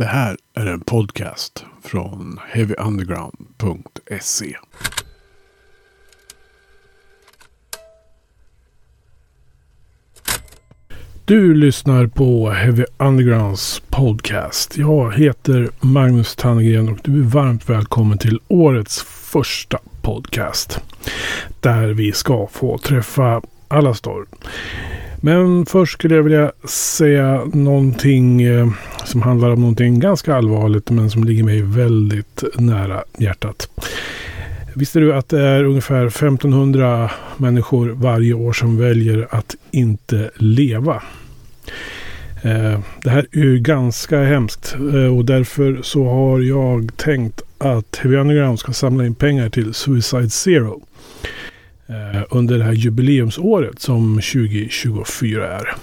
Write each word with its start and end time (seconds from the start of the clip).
Det 0.00 0.06
här 0.06 0.36
är 0.54 0.66
en 0.66 0.80
podcast 0.80 1.64
från 1.82 2.40
heavyunderground.se. 2.48 4.56
Du 11.24 11.54
lyssnar 11.54 12.06
på 12.06 12.50
Heavy 12.50 12.84
Undergrounds 12.98 13.82
podcast. 13.88 14.76
Jag 14.76 15.14
heter 15.14 15.70
Magnus 15.80 16.36
Tannegren 16.36 16.88
och 16.88 16.98
du 17.04 17.20
är 17.20 17.24
varmt 17.24 17.68
välkommen 17.68 18.18
till 18.18 18.40
årets 18.48 19.02
första 19.02 19.78
podcast. 20.02 20.80
Där 21.60 21.88
vi 21.88 22.12
ska 22.12 22.46
få 22.46 22.78
träffa 22.78 23.42
Alastor. 23.68 24.26
Men 25.20 25.66
först 25.66 25.92
skulle 25.92 26.14
jag 26.14 26.22
vilja 26.22 26.52
säga 26.68 27.44
någonting 27.52 28.42
eh, 28.42 28.68
som 29.04 29.22
handlar 29.22 29.50
om 29.50 29.60
någonting 29.60 30.00
ganska 30.00 30.34
allvarligt 30.34 30.90
men 30.90 31.10
som 31.10 31.24
ligger 31.24 31.44
mig 31.44 31.62
väldigt 31.62 32.42
nära 32.54 33.04
hjärtat. 33.18 33.68
Visste 34.74 35.00
du 35.00 35.14
att 35.14 35.28
det 35.28 35.40
är 35.40 35.64
ungefär 35.64 36.06
1500 36.06 37.10
människor 37.36 37.88
varje 37.88 38.34
år 38.34 38.52
som 38.52 38.76
väljer 38.76 39.28
att 39.30 39.56
inte 39.70 40.30
leva? 40.36 41.02
Eh, 42.42 42.80
det 43.02 43.10
här 43.10 43.26
är 43.32 43.38
ju 43.38 43.58
ganska 43.58 44.22
hemskt 44.22 44.76
eh, 44.94 45.16
och 45.16 45.24
därför 45.24 45.80
så 45.82 46.08
har 46.08 46.40
jag 46.40 46.96
tänkt 46.96 47.42
att 47.58 47.96
Heavy 47.96 48.16
Underground 48.16 48.58
ska 48.58 48.72
samla 48.72 49.06
in 49.06 49.14
pengar 49.14 49.48
till 49.48 49.74
Suicide 49.74 50.30
Zero 50.30 50.80
Eh, 51.90 52.22
under 52.30 52.58
det 52.58 52.64
här 52.64 52.72
jubileumsåret 52.72 53.80
som 53.80 54.14
2024 54.14 55.48
är. 55.48 55.74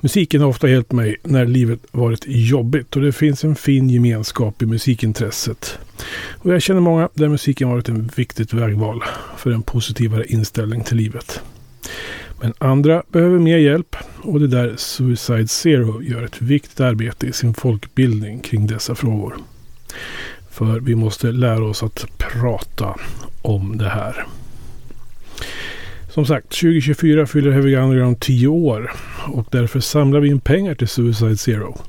Musiken 0.00 0.40
har 0.40 0.48
ofta 0.48 0.68
hjälpt 0.68 0.92
mig 0.92 1.16
när 1.22 1.46
livet 1.46 1.80
varit 1.90 2.24
jobbigt 2.26 2.96
och 2.96 3.02
det 3.02 3.12
finns 3.12 3.44
en 3.44 3.56
fin 3.56 3.90
gemenskap 3.90 4.62
i 4.62 4.66
musikintresset. 4.66 5.78
Och 6.36 6.54
jag 6.54 6.62
känner 6.62 6.80
många 6.80 7.08
där 7.14 7.28
musiken 7.28 7.68
varit 7.68 7.88
ett 7.88 8.18
viktigt 8.18 8.52
vägval 8.52 9.04
för 9.36 9.50
en 9.50 9.62
positivare 9.62 10.26
inställning 10.26 10.84
till 10.84 10.96
livet. 10.96 11.40
Men 12.40 12.54
andra 12.58 13.02
behöver 13.12 13.38
mer 13.38 13.58
hjälp 13.58 13.96
och 14.22 14.40
det 14.40 14.46
är 14.46 14.62
där 14.62 14.74
Suicide 14.76 15.48
Zero 15.48 16.02
gör 16.02 16.22
ett 16.22 16.42
viktigt 16.42 16.80
arbete 16.80 17.26
i 17.26 17.32
sin 17.32 17.54
folkbildning 17.54 18.40
kring 18.40 18.66
dessa 18.66 18.94
frågor. 18.94 19.36
För 20.58 20.80
vi 20.80 20.94
måste 20.94 21.32
lära 21.32 21.64
oss 21.64 21.82
att 21.82 22.06
prata 22.18 22.96
om 23.42 23.78
det 23.78 23.88
här. 23.88 24.26
Som 26.08 26.26
sagt, 26.26 26.48
2024 26.48 27.26
fyller 27.26 27.50
Heavy 27.50 27.76
Underground 27.76 28.20
10 28.20 28.48
år 28.48 28.92
och 29.26 29.46
därför 29.50 29.80
samlar 29.80 30.20
vi 30.20 30.28
in 30.28 30.40
pengar 30.40 30.74
till 30.74 30.88
Suicide 30.88 31.36
Zero. 31.36 31.80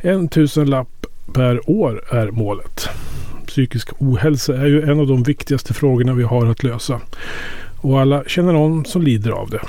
En 0.00 0.28
tusenlapp 0.28 1.06
per 1.32 1.70
år 1.70 2.14
är 2.14 2.30
målet. 2.30 2.88
Psykisk 3.46 3.88
ohälsa 3.98 4.56
är 4.56 4.66
ju 4.66 4.82
en 4.82 5.00
av 5.00 5.06
de 5.06 5.22
viktigaste 5.22 5.74
frågorna 5.74 6.14
vi 6.14 6.22
har 6.22 6.46
att 6.46 6.62
lösa. 6.62 7.00
Och 7.80 8.00
alla 8.00 8.24
känner 8.26 8.52
någon 8.52 8.84
som 8.84 9.02
lider 9.02 9.30
av 9.30 9.50
det. 9.50 9.62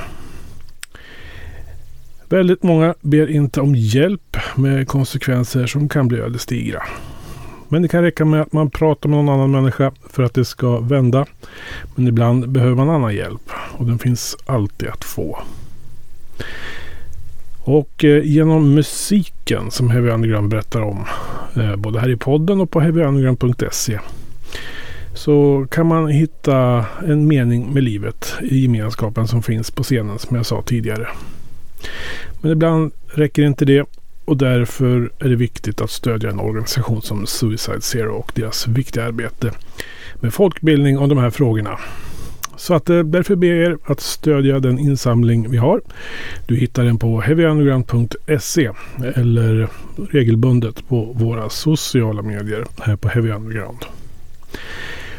Väldigt 2.29 2.63
många 2.63 2.95
ber 3.01 3.29
inte 3.29 3.61
om 3.61 3.75
hjälp 3.75 4.37
med 4.55 4.87
konsekvenser 4.87 5.67
som 5.67 5.89
kan 5.89 6.07
bli 6.07 6.19
ödesdigra. 6.19 6.83
Men 7.71 7.81
det 7.81 7.87
kan 7.87 8.03
räcka 8.03 8.25
med 8.25 8.41
att 8.41 8.53
man 8.53 8.69
pratar 8.69 9.09
med 9.09 9.17
någon 9.17 9.29
annan 9.29 9.51
människa 9.51 9.91
för 10.09 10.23
att 10.23 10.33
det 10.33 10.45
ska 10.45 10.79
vända. 10.79 11.25
Men 11.95 12.07
ibland 12.07 12.49
behöver 12.49 12.75
man 12.75 12.89
annan 12.89 13.15
hjälp 13.15 13.49
och 13.77 13.85
den 13.85 13.99
finns 13.99 14.37
alltid 14.45 14.89
att 14.89 15.03
få. 15.03 15.39
Och 17.63 18.03
eh, 18.03 18.23
genom 18.23 18.73
musiken 18.73 19.71
som 19.71 19.89
Heavy 19.89 20.09
Underground 20.09 20.49
berättar 20.49 20.81
om, 20.81 21.05
eh, 21.55 21.75
både 21.75 21.99
här 21.99 22.09
i 22.09 22.17
podden 22.17 22.61
och 22.61 22.71
på 22.71 22.79
heavyunderground.se, 22.79 23.99
så 25.13 25.67
kan 25.71 25.87
man 25.87 26.07
hitta 26.07 26.85
en 27.07 27.27
mening 27.27 27.73
med 27.73 27.83
livet 27.83 28.33
i 28.41 28.59
gemenskapen 28.59 29.27
som 29.27 29.43
finns 29.43 29.71
på 29.71 29.83
scenen 29.83 30.19
som 30.19 30.37
jag 30.37 30.45
sa 30.45 30.61
tidigare. 30.61 31.07
Men 32.41 32.51
ibland 32.51 32.91
räcker 33.07 33.43
inte 33.43 33.65
det 33.65 34.00
och 34.25 34.37
därför 34.37 35.11
är 35.19 35.29
det 35.29 35.35
viktigt 35.35 35.81
att 35.81 35.91
stödja 35.91 36.29
en 36.29 36.39
organisation 36.39 37.01
som 37.01 37.27
Suicide 37.27 37.81
Zero 37.81 38.15
och 38.15 38.31
deras 38.35 38.67
viktiga 38.67 39.05
arbete 39.05 39.51
med 40.15 40.33
folkbildning 40.33 40.97
om 40.97 41.09
de 41.09 41.17
här 41.17 41.29
frågorna. 41.29 41.79
Så 42.55 42.73
att 42.73 42.89
eh, 42.89 42.99
därför 42.99 43.35
ber 43.35 43.47
jag 43.47 43.57
er 43.57 43.77
att 43.85 43.99
stödja 43.99 44.59
den 44.59 44.79
insamling 44.79 45.49
vi 45.49 45.57
har. 45.57 45.81
Du 46.45 46.55
hittar 46.55 46.83
den 46.83 46.97
på 46.97 47.21
heavyunderground.se 47.21 48.69
eller 49.15 49.67
regelbundet 50.11 50.87
på 50.87 51.13
våra 51.15 51.49
sociala 51.49 52.21
medier 52.21 52.65
här 52.81 52.95
på 52.95 53.09
Heavy 53.09 53.31
Underground. 53.31 53.85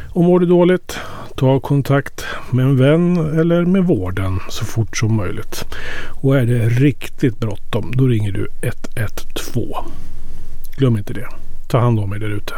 Och 0.09 0.23
mår 0.23 0.39
du 0.39 0.45
dåligt, 0.45 0.99
ta 1.35 1.59
kontakt 1.59 2.25
med 2.51 2.65
en 2.65 2.77
vän 2.77 3.39
eller 3.39 3.65
med 3.65 3.83
vården 3.83 4.39
så 4.49 4.65
fort 4.65 4.97
som 4.97 5.15
möjligt. 5.15 5.65
Och 6.21 6.37
är 6.37 6.45
det 6.45 6.69
riktigt 6.69 7.39
bråttom, 7.39 7.91
då 7.95 8.07
ringer 8.07 8.31
du 8.31 8.47
112. 8.61 9.73
Glöm 10.77 10.97
inte 10.97 11.13
det. 11.13 11.27
Ta 11.67 11.79
hand 11.79 11.99
om 11.99 12.13
er 12.13 12.19
där 12.19 12.29
ute. 12.29 12.53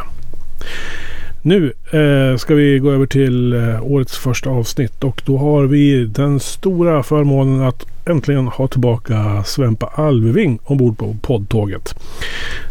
Nu 1.42 1.72
eh, 1.90 2.36
ska 2.36 2.54
vi 2.54 2.78
gå 2.78 2.90
över 2.90 3.06
till 3.06 3.52
eh, 3.52 3.82
årets 3.82 4.18
första 4.18 4.50
avsnitt 4.50 5.04
och 5.04 5.22
då 5.24 5.38
har 5.38 5.64
vi 5.64 6.04
den 6.04 6.40
stora 6.40 7.02
förmånen 7.02 7.62
att 7.62 7.86
äntligen 8.06 8.46
ha 8.46 8.68
tillbaka 8.68 9.44
Svempa 9.44 9.86
Alveving 9.86 10.58
ombord 10.64 10.98
på 10.98 11.16
poddtåget. 11.22 11.94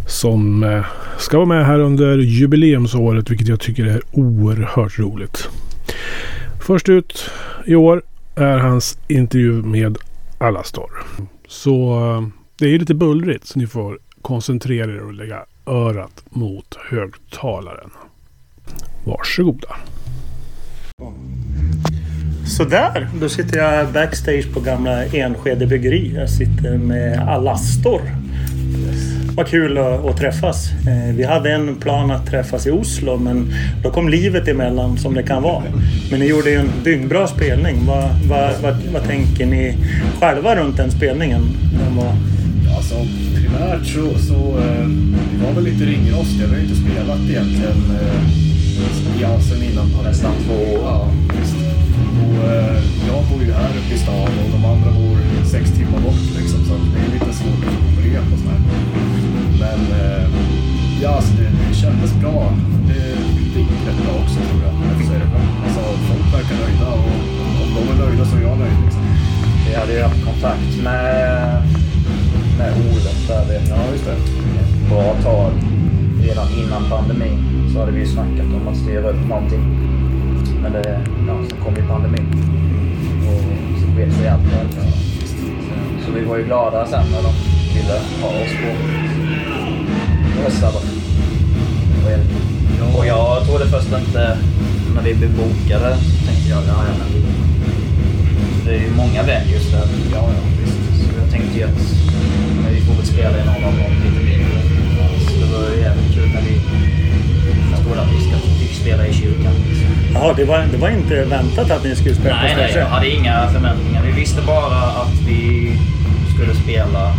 Som 0.08 0.64
eh, 0.64 0.86
ska 1.18 1.38
vara 1.38 1.48
med 1.48 1.66
här 1.66 1.80
under 1.80 2.18
jubileumsåret 2.18 3.32
vilket 3.32 3.48
jag 3.48 3.60
tycker 3.60 3.86
är 3.86 4.02
oerhört 4.12 5.00
roligt. 5.00 5.50
Först 6.62 6.90
ut 6.90 7.30
i 7.66 7.76
år 7.76 8.04
är 8.36 8.58
hans 8.58 8.98
intervju 9.08 9.54
med 9.54 9.98
Alastor. 10.38 10.92
Så 11.48 12.00
eh, 12.00 12.28
det 12.58 12.66
är 12.66 12.80
lite 12.80 12.94
bullrigt 12.94 13.48
så 13.48 13.60
ni 13.60 13.68
får 13.68 14.00
koncentrera 14.22 14.92
er 14.92 15.06
och 15.06 15.14
lägga 15.14 15.46
örat 15.66 16.24
mot 16.30 16.78
högtalaren. 16.90 17.90
Varsågoda. 19.06 19.76
Sådär, 22.46 23.10
då 23.22 23.30
sitter 23.30 23.58
jag 23.58 23.94
backstage 23.94 24.54
på 24.54 24.60
gamla 24.60 25.06
Enskede 25.06 25.68
bryggeri. 25.68 26.16
Jag 26.16 26.30
sitter 26.30 26.78
med 26.78 27.20
Alastor. 27.20 28.02
Vad 29.36 29.48
kul 29.48 29.78
att, 29.78 30.06
att 30.06 30.18
träffas. 30.18 30.72
Eh, 30.88 31.16
vi 31.16 31.24
hade 31.24 31.52
en 31.52 31.76
plan 31.76 32.12
att 32.12 32.28
träffas 32.28 32.68
i 32.68 32.72
Oslo 32.72 33.18
men 33.18 33.54
då 33.84 33.92
kom 33.92 34.10
livet 34.10 34.48
emellan 34.48 34.98
som 34.98 35.14
det 35.14 35.24
kan 35.24 35.44
vara. 35.44 35.64
Men 36.12 36.20
ni 36.20 36.26
gjorde 36.26 36.50
ju 36.50 36.56
en 36.56 36.72
dyngbra 36.84 37.28
spelning. 37.28 37.86
Vad, 37.86 38.10
vad, 38.30 38.52
vad, 38.62 38.76
vad 38.94 39.04
tänker 39.04 39.46
ni 39.46 39.78
själva 40.20 40.56
runt 40.56 40.78
den 40.78 40.92
spelningen? 40.92 41.42
Den 41.86 41.96
var... 41.96 42.14
Alltså 42.76 42.96
primärt 43.36 43.86
så, 43.86 44.20
så 44.20 44.60
eh, 44.60 44.88
vi 45.32 45.46
var 45.46 45.52
väl 45.56 45.64
lite 45.64 45.86
ringrostiga. 45.86 46.48
Vi 46.48 46.54
har 46.54 46.62
ju 46.62 46.68
inte 46.68 46.82
spelat 46.82 47.20
egentligen 47.30 47.80
eh, 48.02 48.46
ja, 49.22 49.40
sen 49.40 49.64
innan 49.64 49.90
på 49.92 50.04
Nästan 50.04 50.34
två 50.46 50.54
år. 50.74 50.82
Ja, 50.84 51.12
visst. 51.40 51.56
Och, 52.22 52.52
eh, 52.52 52.78
jag 53.08 53.20
bor 53.32 53.42
ju 53.46 53.52
här 53.52 53.70
uppe 53.70 53.96
i 53.96 53.98
stan 53.98 54.30
och 54.44 54.50
de 54.52 54.66
andra 54.66 54.92
bor 54.92 55.18
sex 55.46 55.72
timmar 55.78 56.00
bort 56.06 56.26
liksom. 56.40 56.66
Så 56.68 56.74
att 56.74 56.86
det 56.94 57.00
är 57.06 57.12
lite 57.14 57.34
svårt 57.40 57.64
att 57.68 57.96
få 57.96 58.02
rep 58.02 58.34
och 58.34 58.40
sådär. 58.40 58.60
Men 59.76 60.00
eh, 60.02 60.26
ja, 61.04 61.10
alltså 61.10 61.34
det, 61.38 61.50
det 61.70 61.76
kändes 61.76 62.14
bra. 62.14 62.54
Det, 62.88 63.02
det 63.54 63.60
gick 63.60 63.82
rätt 63.88 64.00
bra 64.06 64.14
också 64.24 64.36
tror 64.36 64.62
jag. 64.68 64.74
Så 65.08 65.14
är 65.14 65.20
det 65.20 65.30
bra. 65.34 65.42
Alltså, 65.66 65.82
folk 66.10 66.34
verkar 66.34 66.56
nöjda 66.66 66.88
och 66.94 67.14
om 67.64 67.70
de 67.76 67.82
är 67.94 68.06
nöjda 68.06 68.26
så 68.26 68.38
är 68.38 68.42
jag 68.42 68.58
nöjd. 68.60 68.78
Liksom. 68.86 69.02
Vi 69.68 69.76
hade 69.76 69.94
ju 69.94 70.02
haft 70.02 70.24
kontakt 70.26 70.84
med, 70.84 71.62
med 72.58 72.72
Olof 72.78 73.28
där 73.28 73.46
vid 73.46 73.62
Ja, 73.70 73.78
just 73.92 74.06
det. 74.06 74.12
ett 74.12 74.90
bra 74.90 75.16
tag. 75.24 75.52
Redan 76.24 76.48
innan 76.60 76.84
pandemin 76.90 77.40
så 77.74 77.80
hade 77.80 77.92
vi 77.92 78.00
ju 78.00 78.06
snackat 78.08 78.46
om 78.62 78.68
att 78.68 78.78
styra 78.78 79.10
upp 79.10 79.28
någonting. 79.30 79.64
Men 80.62 80.72
det, 80.72 81.00
ja, 81.28 81.34
sen 81.50 81.58
kom 81.64 81.76
ju 81.76 81.88
pandemin. 81.88 82.28
Och 83.30 83.42
så 83.82 83.96
sket 83.96 84.14
sig 84.14 84.28
allt. 84.30 84.42
Så 86.06 86.12
vi 86.12 86.24
var 86.26 86.38
ju 86.38 86.46
glada 86.46 86.86
sen 86.88 87.04
när 87.12 87.24
de 87.24 87.32
ville 87.76 88.00
ha 88.22 88.30
oss 88.30 88.54
på 88.62 88.70
Rössarna. 90.46 90.80
Och 92.98 93.06
jag 93.08 93.46
trodde 93.46 93.66
först 93.66 93.88
inte, 93.88 94.38
när 94.96 95.02
vi 95.04 95.14
blev 95.14 95.32
bokade, 95.38 95.98
tänkte 96.26 96.50
jag 96.50 96.64
ja, 96.68 96.84
ja, 96.88 96.94
men 97.00 97.10
det 98.66 98.72
är 98.76 98.80
ju 98.80 98.92
många 98.92 99.24
venues 99.24 99.72
där. 99.72 99.88
Ja, 100.12 100.18
ja, 100.18 100.42
visst. 100.62 101.04
Så 101.04 101.20
jag 101.22 101.32
tänkte 101.32 101.58
ju 101.58 101.64
att 101.64 101.82
men 102.64 102.74
vi 102.74 102.82
får 102.82 102.94
väl 102.94 103.06
spela 103.06 103.38
i 103.42 103.46
någon 103.46 103.64
av 103.64 103.74
dem 103.80 103.92
lite 104.04 104.24
mindre. 104.26 104.60
Så 105.26 105.40
det 105.42 105.58
var 105.58 105.70
ju 105.76 105.82
jävligt 105.82 106.14
kul 106.16 106.30
när 106.34 106.42
vi 106.42 106.60
förstod 107.72 107.98
att 107.98 108.12
vi 108.12 108.22
ska, 108.22 108.38
fick 108.60 108.76
spela 108.82 109.08
i 109.08 109.14
kyrkan. 109.14 109.54
Jaha, 110.14 110.34
det 110.34 110.46
var, 110.46 110.66
det 110.72 110.78
var 110.78 110.90
inte 110.90 111.26
väntat 111.26 111.72
att 111.72 111.84
ni 111.84 111.96
skulle 111.96 112.16
spela 112.16 112.36
Nej, 112.36 112.54
på 112.54 112.62
nej, 112.62 112.72
Sverige? 112.72 112.86
jag 112.86 112.90
hade 112.90 113.10
inga 113.10 113.48
förväntningar. 113.48 114.04
Vi 114.06 114.12
visste 114.12 114.42
bara 114.42 114.82
att 115.02 115.14
vi 115.28 115.72
skulle 116.36 116.56
spela 116.56 117.14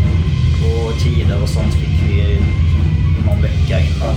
och 0.65 1.03
tider 1.03 1.43
och 1.43 1.49
sånt 1.49 1.75
fick 1.75 2.11
vi 2.11 2.41
någon 3.27 3.43
vecka 3.43 3.81
innan. 3.81 4.15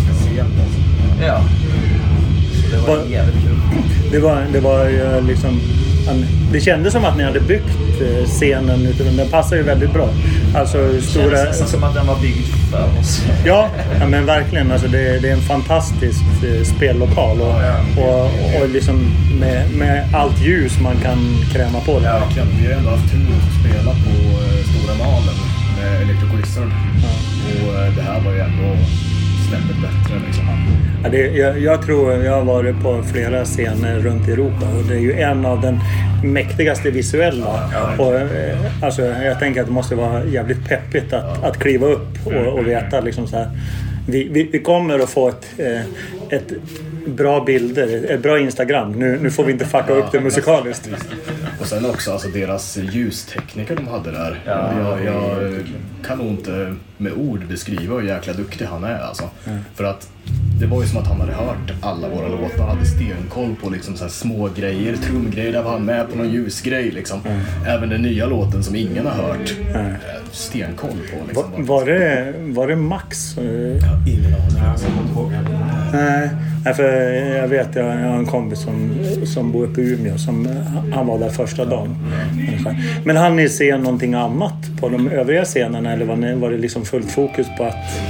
Ja. 1.21 1.41
Så 2.53 2.75
det 2.75 2.81
var, 2.81 2.97
var 2.97 3.05
jävligt 3.05 3.35
kul. 3.35 3.81
Det 4.11 4.19
var, 4.19 4.45
det 4.53 4.59
var 4.59 4.85
eh, 4.85 5.23
liksom... 5.23 5.59
Det 6.51 6.61
kändes 6.61 6.93
som 6.93 7.05
att 7.05 7.17
ni 7.17 7.23
hade 7.23 7.39
byggt 7.39 8.01
eh, 8.01 8.25
scenen. 8.25 8.95
Den 9.17 9.29
passar 9.29 9.55
ju 9.55 9.63
väldigt 9.63 9.93
bra. 9.93 10.09
Alltså, 10.55 10.77
det 10.77 11.01
kändes 11.01 11.31
nästan 11.31 11.67
som 11.67 11.83
att 11.83 11.93
den 11.93 12.07
var 12.07 12.21
byggd 12.21 12.47
för 12.71 12.99
oss. 12.99 13.21
Ja, 13.45 13.69
ja 13.99 14.07
men 14.07 14.25
verkligen. 14.25 14.71
Alltså, 14.71 14.87
det, 14.87 15.19
det, 15.19 15.29
är 15.29 15.33
en 15.33 15.41
fantastisk 15.41 16.23
eh, 16.43 16.63
spellokal. 16.63 17.41
Och, 17.41 17.55
och, 18.03 18.25
och 18.61 18.69
liksom 18.69 19.11
med, 19.39 19.71
med, 19.71 20.15
allt 20.15 20.41
ljus 20.41 20.79
man 20.79 20.95
kan 20.95 21.35
kräma 21.53 21.79
på. 21.79 21.91
Ja, 21.91 22.19
verkligen. 22.19 22.47
Vi 22.61 22.67
har 22.67 22.79
ändå 22.79 22.89
haft 22.89 23.11
tur 23.11 23.19
att 23.19 23.59
spela 23.59 23.91
på 23.91 24.11
Stora 24.71 24.95
Malen 24.97 25.58
med 25.79 26.01
Electric 26.01 26.33
Wizard. 26.33 26.71
Och 27.63 27.75
eh, 27.75 27.95
det 27.95 28.01
här 28.01 28.21
var 28.21 28.31
ju 28.31 28.39
ändå 28.39 28.77
snäppet 29.49 29.81
bättre 29.81 30.25
liksom. 30.25 30.43
Ja, 31.03 31.09
det, 31.09 31.17
jag, 31.17 31.59
jag 31.59 31.81
tror 31.81 32.13
jag 32.13 32.33
har 32.33 32.43
varit 32.43 32.81
på 32.83 33.03
flera 33.03 33.45
scener 33.45 33.99
runt 33.99 34.27
i 34.27 34.31
Europa 34.31 34.65
och 34.77 34.83
det 34.87 34.93
är 34.93 34.99
ju 34.99 35.13
en 35.13 35.45
av 35.45 35.61
den 35.61 35.79
mäktigaste 36.23 36.91
visuella. 36.91 37.69
Och, 37.97 38.15
eh, 38.15 38.57
alltså, 38.81 39.01
jag 39.01 39.39
tänker 39.39 39.61
att 39.61 39.67
det 39.67 39.73
måste 39.73 39.95
vara 39.95 40.25
jävligt 40.25 40.69
peppigt 40.69 41.13
att, 41.13 41.43
att 41.43 41.59
kliva 41.59 41.87
upp 41.87 42.25
och, 42.25 42.59
och 42.59 42.67
veta 42.67 42.99
liksom 42.99 43.27
så 43.27 43.35
här. 43.35 43.49
Vi, 44.07 44.29
vi, 44.31 44.43
vi 44.43 44.59
kommer 44.59 44.99
att 44.99 45.09
få 45.09 45.29
ett, 45.29 45.45
eh, 45.57 45.81
ett 46.29 46.53
bra 47.15 47.43
bilder, 47.43 48.05
ett 48.11 48.21
bra 48.21 48.39
Instagram. 48.39 48.91
Nu, 48.91 49.19
nu 49.21 49.31
får 49.31 49.43
vi 49.43 49.51
inte 49.51 49.65
fucka 49.65 49.93
upp 49.93 50.11
det 50.11 50.19
musikaliskt. 50.19 50.89
Och 51.59 51.65
sen 51.65 51.85
också 51.85 52.11
alltså 52.11 52.27
deras 52.27 52.77
ljustekniker 52.91 53.75
de 53.75 53.87
hade 53.87 54.11
där. 54.11 54.39
Jag, 54.45 55.03
jag 55.05 55.53
kan 56.07 56.17
nog 56.17 56.27
inte 56.27 56.75
med 56.97 57.13
ord 57.13 57.45
beskriva 57.47 57.95
hur 57.95 58.07
jäkla 58.07 58.33
duktig 58.33 58.65
han 58.65 58.83
är 58.83 58.99
alltså. 58.99 59.23
För 59.75 59.83
att 59.83 60.09
det 60.59 60.65
var 60.65 60.81
ju 60.81 60.87
som 60.87 60.97
att 60.99 61.07
han 61.07 61.19
hade 61.21 61.31
hört 61.33 61.73
alla 61.81 62.09
våra 62.09 62.27
låtar, 62.27 62.67
hade 62.67 62.85
stenkoll 62.85 63.55
på 63.63 63.69
liksom 63.69 63.95
så 63.95 64.03
här 64.03 64.11
små 64.11 64.49
grejer, 64.55 64.95
trumgrejer, 64.95 65.51
där 65.53 65.63
var 65.63 65.71
han 65.71 65.85
med 65.85 66.09
på 66.11 66.17
någon 66.17 66.29
ljusgrej 66.29 66.91
liksom. 66.91 67.19
Även 67.67 67.89
den 67.89 68.01
nya 68.01 68.25
låten 68.25 68.63
som 68.63 68.75
ingen 68.75 69.05
har 69.05 69.13
hört, 69.23 69.53
eh, 69.75 69.85
stenkoll 70.31 70.89
på 70.89 71.25
liksom. 71.27 71.65
var, 71.65 71.85
det, 71.85 72.33
var 72.37 72.67
det 72.67 72.75
Max? 72.75 73.37
eh, 73.37 73.43
Ingen 74.07 74.33
aning. 74.33 74.63
Alltså. 74.71 74.87
Nej, 75.93 76.29
nej, 76.65 76.73
för 76.73 76.83
jag 77.35 77.47
vet, 77.47 77.75
jag 77.75 77.83
har 77.83 78.17
en 78.17 78.25
kompis 78.25 78.59
som, 78.59 78.89
som 79.25 79.51
bor 79.51 79.63
uppe 79.63 79.81
i 79.81 79.93
Umeå. 79.93 80.17
Som, 80.17 80.47
han 80.93 81.07
var 81.07 81.19
där 81.19 81.29
första 81.29 81.65
dagen. 81.65 81.95
Men 83.03 83.17
hann 83.17 83.35
ni 83.35 83.49
se 83.49 83.77
någonting 83.77 84.13
annat 84.13 84.53
på 84.79 84.89
de 84.89 85.07
övriga 85.09 85.45
scenerna 85.45 85.93
eller 85.93 86.05
var, 86.05 86.15
ni, 86.15 86.35
var 86.35 86.51
det 86.51 86.57
liksom 86.57 86.85
fullt 86.85 87.11
fokus 87.11 87.47
på 87.57 87.63
att, 87.63 88.01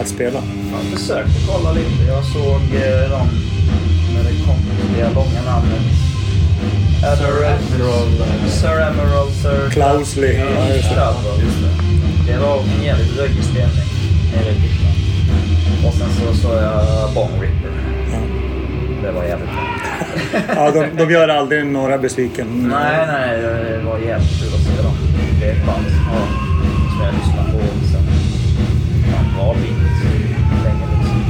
att 0.00 0.08
spela? 0.08 0.42
Jag 0.72 0.98
försökte 1.00 1.32
kolla 1.48 1.72
lite. 1.72 2.04
Jag 2.08 2.24
såg 2.24 2.62
eh, 2.76 3.10
dem 3.10 3.28
när 4.14 4.24
det 4.24 4.36
kom 4.46 4.58
det 4.96 5.14
långa 5.14 5.42
namnet. 5.46 5.80
Sir 7.00 7.44
Emerald. 7.44 8.50
Sir 8.50 8.68
Emerald. 8.68 9.32
Sir 9.32 9.70
Clousley. 9.70 10.34
Ja, 10.34 10.68
just 10.74 10.90
det. 10.90 12.32
Det 12.32 12.38
var 12.38 12.58
en 12.58 12.84
jävligt 12.84 13.18
rökig 13.18 13.34
i 13.34 13.42
Tyskland. 13.42 13.72
Och 15.86 15.94
sen 15.94 16.08
så 16.10 16.34
såg 16.34 16.54
jag 16.54 17.14
Bong 17.14 17.30
Ripper. 17.42 17.70
Det 19.02 19.12
var 19.12 19.24
jävligt. 19.24 19.48
Ja, 20.56 20.70
de, 20.70 20.86
de 21.04 21.12
gör 21.12 21.28
aldrig 21.28 21.66
några 21.66 21.98
besviken. 21.98 22.46
Nej, 22.72 23.06
nej, 23.06 23.38
det 23.42 23.78
var 23.84 23.98
jävligt 23.98 24.40
kul 24.40 24.48
att 24.54 24.60
se 24.76 24.82
dem. 24.82 24.92
Det 25.40 25.46
är 25.46 25.52
ett 25.52 25.66
band 25.66 25.86
som 25.86 26.04
har- 26.06 26.46
som 26.90 27.04
jag 27.04 27.14
lyssnar 27.14 27.52
på 27.52 27.58
sen 27.92 28.02
ja, 29.12 29.36
bra 29.38 29.54
bit 29.54 29.70
länge. 30.64 30.86
Liksom. 30.98 31.20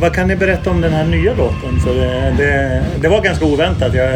Vad 0.00 0.12
kan 0.14 0.28
ni 0.28 0.36
berätta 0.36 0.70
om 0.70 0.80
den 0.80 0.92
här 0.92 1.04
nya 1.06 1.34
låten? 1.34 1.80
För 1.84 1.94
det, 1.94 2.34
det, 2.38 2.84
det 3.00 3.08
var 3.08 3.20
ganska 3.22 3.44
oväntat. 3.44 3.94
Jag, 3.94 4.08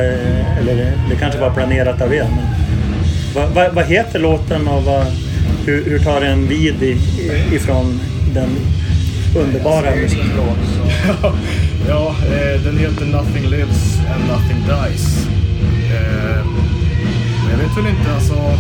eller 0.61 0.75
det, 0.77 0.93
det 1.11 1.17
kanske 1.21 1.41
var 1.41 1.51
planerat 1.51 2.03
av 2.03 2.15
er. 2.15 2.27
Men 2.37 2.45
vad, 3.35 3.49
vad, 3.51 3.75
vad 3.75 3.85
heter 3.85 4.19
låten 4.19 4.69
och 4.69 4.83
vad, 4.83 5.05
hur, 5.67 5.85
hur 5.85 5.99
tar 5.99 6.21
den 6.21 6.47
vid 6.49 6.83
i, 6.83 6.97
ifrån 7.53 8.01
den 8.35 8.49
underbara 9.37 9.91
så 10.09 11.33
Ja, 11.89 12.15
eh, 12.27 12.63
den 12.65 12.79
heter 12.79 13.05
Nothing 13.07 13.47
Lives 13.51 13.99
and 14.15 14.23
Nothing 14.29 14.61
Dies. 14.69 15.27
Eh, 15.95 16.45
men 17.43 17.51
jag 17.51 17.59
vet 17.59 17.77
väl 17.77 17.87
inte 17.87 18.15
alltså... 18.15 18.35
jag- 18.35 18.57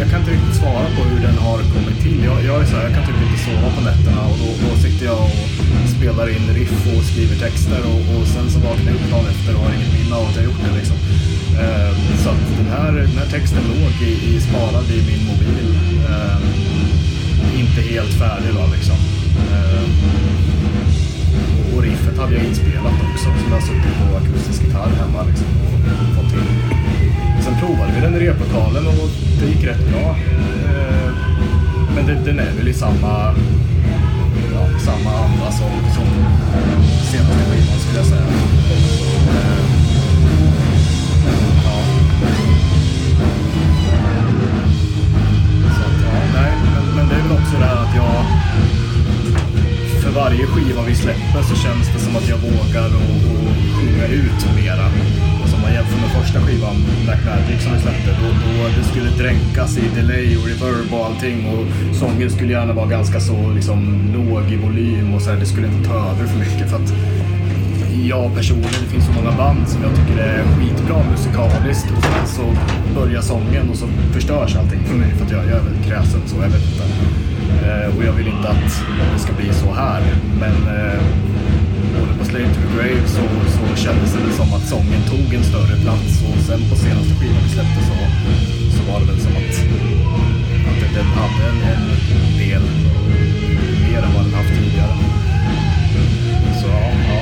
Jag 0.00 0.10
kan 0.10 0.20
inte 0.20 0.32
riktigt 0.32 0.56
svara 0.62 0.86
på 0.96 1.02
hur 1.10 1.20
den 1.28 1.38
har 1.38 1.58
kommit 1.74 1.98
till. 2.02 2.18
Jag, 2.24 2.38
jag 2.48 2.56
är 2.62 2.66
så 2.66 2.76
här, 2.76 2.84
jag 2.88 2.94
kan 2.96 3.04
typ 3.06 3.20
inte 3.26 3.38
sova 3.46 3.68
på 3.76 3.80
nätterna 3.90 4.22
och 4.30 4.36
då, 4.42 4.48
då 4.68 4.76
sitter 4.84 5.04
jag 5.06 5.20
och 5.30 5.88
spelar 5.96 6.26
in 6.36 6.46
riff 6.58 6.76
och 6.96 7.02
skriver 7.10 7.36
texter 7.46 7.80
och, 7.92 8.02
och 8.16 8.26
sen 8.34 8.46
så 8.52 8.58
vaknar 8.68 8.88
jag 8.92 8.94
upp 9.00 9.10
dagen 9.14 9.26
efter 9.34 9.50
och 9.56 9.62
har 9.64 9.72
inget 9.76 9.92
minne 9.98 10.14
av 10.16 10.24
att 10.28 10.36
jag 10.36 10.44
gjort 10.44 10.62
det 10.66 10.72
liksom. 10.80 10.96
Eh, 11.62 11.92
så 12.22 12.28
att 12.34 12.42
den 12.60 12.68
här, 12.76 12.92
den 12.92 13.18
här 13.20 13.28
texten 13.36 13.62
låg 13.72 13.94
i, 14.10 14.12
i, 14.30 14.40
sparad 14.46 14.86
i 14.96 14.98
min 15.10 15.22
mobil. 15.30 15.66
Inte 17.76 17.88
helt 17.94 18.12
färdig 18.12 18.50
då 18.54 18.66
liksom. 18.76 18.96
Eh, 19.52 19.82
och- 21.58 21.76
och 21.76 21.82
riffet 21.82 22.18
hade 22.18 22.34
jag 22.34 22.44
inspelat 22.44 22.92
också, 23.12 23.24
som 23.24 23.52
jag 23.52 23.62
suttit 23.62 23.94
på 24.00 24.16
akustisk 24.16 24.62
gitarr 24.64 24.90
hemma 25.00 25.22
liksom, 25.28 25.46
och 25.66 26.16
fått 26.16 26.30
till. 26.32 26.48
Sen 27.44 27.54
provade 27.60 27.92
vi 27.94 28.00
den 28.00 28.14
i 28.14 28.18
replokalen 28.18 28.86
och 28.86 29.08
det 29.40 29.46
gick 29.46 29.64
rätt 29.64 29.88
bra. 29.90 30.16
Eh, 30.64 31.10
Men 31.96 32.06
det, 32.06 32.14
den 32.24 32.38
är 32.38 32.52
väl 32.58 32.68
i 32.68 32.72
samma, 32.74 33.34
ja, 34.54 34.62
samma 34.88 35.10
anda 35.24 35.52
som, 35.52 35.70
som 35.96 36.06
senaste 37.10 37.44
skivan 37.50 37.78
skulle 37.80 37.98
jag 37.98 38.06
säga. 38.06 38.26
Eh, 39.34 39.71
varje 50.32 50.46
skiva 50.46 50.82
vi 50.82 50.94
släpper 50.94 51.42
så 51.42 51.54
känns 51.54 51.86
det 51.94 51.98
som 51.98 52.16
att 52.16 52.28
jag 52.28 52.38
vågar 52.38 52.88
och, 53.00 53.16
och 53.32 53.54
sjunga 53.76 54.06
ut 54.06 54.40
mera. 54.60 54.86
Alltså 55.40 55.56
om 55.56 55.62
man 55.62 55.72
jämför 55.72 55.98
med 56.04 56.10
första 56.18 56.40
skivan, 56.40 56.76
Black 57.04 57.22
Magic, 57.24 57.62
som 57.62 57.72
vi 57.74 57.80
släppte, 57.80 58.10
då, 58.20 58.28
då 58.44 58.68
det 58.76 58.84
skulle 58.90 59.10
dränkas 59.22 59.78
i 59.78 59.84
delay 59.96 60.36
och 60.36 60.46
reverb 60.50 60.94
och 60.94 61.06
allting 61.06 61.38
och 61.52 61.64
sången 61.96 62.30
skulle 62.30 62.52
gärna 62.52 62.72
vara 62.72 62.86
ganska 62.86 63.20
så 63.20 63.50
liksom 63.58 63.78
låg 64.16 64.44
i 64.52 64.56
volym 64.56 65.14
och 65.14 65.22
så 65.22 65.30
här, 65.30 65.36
det 65.36 65.46
skulle 65.46 65.66
inte 65.66 65.88
ta 65.88 65.94
över 65.94 66.24
för 66.26 66.38
mycket 66.38 66.70
för 66.70 66.76
att 66.76 66.92
jag 68.08 68.34
personligen, 68.34 68.80
det 68.84 68.90
finns 68.94 69.06
så 69.06 69.12
många 69.12 69.32
band 69.36 69.68
som 69.68 69.82
jag 69.82 69.92
tycker 69.98 70.22
är 70.22 70.44
skitbra 70.56 70.98
musikaliskt 71.10 71.90
och 71.96 72.02
sen 72.02 72.26
så 72.36 72.44
börjar 73.00 73.22
sången 73.22 73.70
och 73.70 73.76
så 73.76 73.86
förstörs 74.12 74.56
allting 74.56 74.80
för 74.88 74.96
mig 74.96 75.10
för 75.16 75.24
att 75.24 75.32
jag, 75.32 75.44
jag 75.44 75.56
är 75.60 75.64
väldigt 75.68 75.86
kräsen 75.86 76.20
så, 76.26 76.36
jag 76.36 76.48
vet 76.48 76.64
inte. 76.70 77.21
Eh, 77.68 77.96
och 77.96 78.04
jag 78.04 78.12
vill 78.12 78.26
inte 78.26 78.48
att 78.48 78.70
det 79.12 79.18
ska 79.24 79.32
bli 79.32 79.52
så 79.52 79.74
här. 79.74 80.02
Men 80.40 80.56
eh, 80.76 81.00
både 81.98 82.12
på 82.18 82.24
Slave 82.24 82.48
to 82.54 82.60
the 82.64 82.68
Grave 82.76 83.02
så, 83.16 83.22
så 83.56 83.76
kändes 83.84 84.12
det 84.12 84.32
som 84.40 84.48
att 84.56 84.66
sången 84.74 85.02
tog 85.12 85.34
en 85.34 85.44
större 85.44 85.76
plats 85.84 86.10
och 86.28 86.38
sen 86.48 86.60
på 86.70 86.76
senaste 86.76 87.12
skivan 87.18 87.42
vi 87.44 87.50
släppte 87.56 87.80
så, 87.90 87.96
så 88.76 88.92
var 88.92 89.00
det 89.00 89.06
väl 89.06 89.20
som 89.20 89.32
att, 89.40 89.56
att 90.70 90.94
den- 90.94 91.12
hade 91.20 91.42
en, 91.50 91.60
en 91.72 92.38
del 92.38 92.62
mer 93.86 93.98
än 94.06 94.14
vad 94.14 94.24
den 94.24 94.34
haft 94.34 94.48
tidigare. 94.58 94.96
Så 96.60 96.68
ja. 96.68 97.18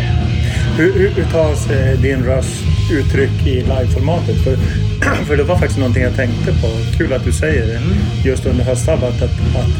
Hur, 0.76 0.92
hur, 0.98 1.10
hur 1.10 1.24
tas 1.24 1.70
eh, 1.70 2.00
din 2.00 2.24
röst 2.24 2.64
uttryck 2.92 3.46
i 3.46 3.54
liveformatet? 3.60 4.44
För, 4.44 4.56
för 5.26 5.36
det 5.36 5.42
var 5.42 5.56
faktiskt 5.56 5.78
någonting 5.78 6.02
jag 6.02 6.16
tänkte 6.16 6.52
på. 6.52 6.68
Kul 6.98 7.12
att 7.12 7.24
du 7.24 7.32
säger 7.32 7.66
det. 7.66 7.80
Just 8.28 8.46
under 8.46 8.64
höstsabbat. 8.64 9.22
Att, 9.22 9.30
att 9.56 9.70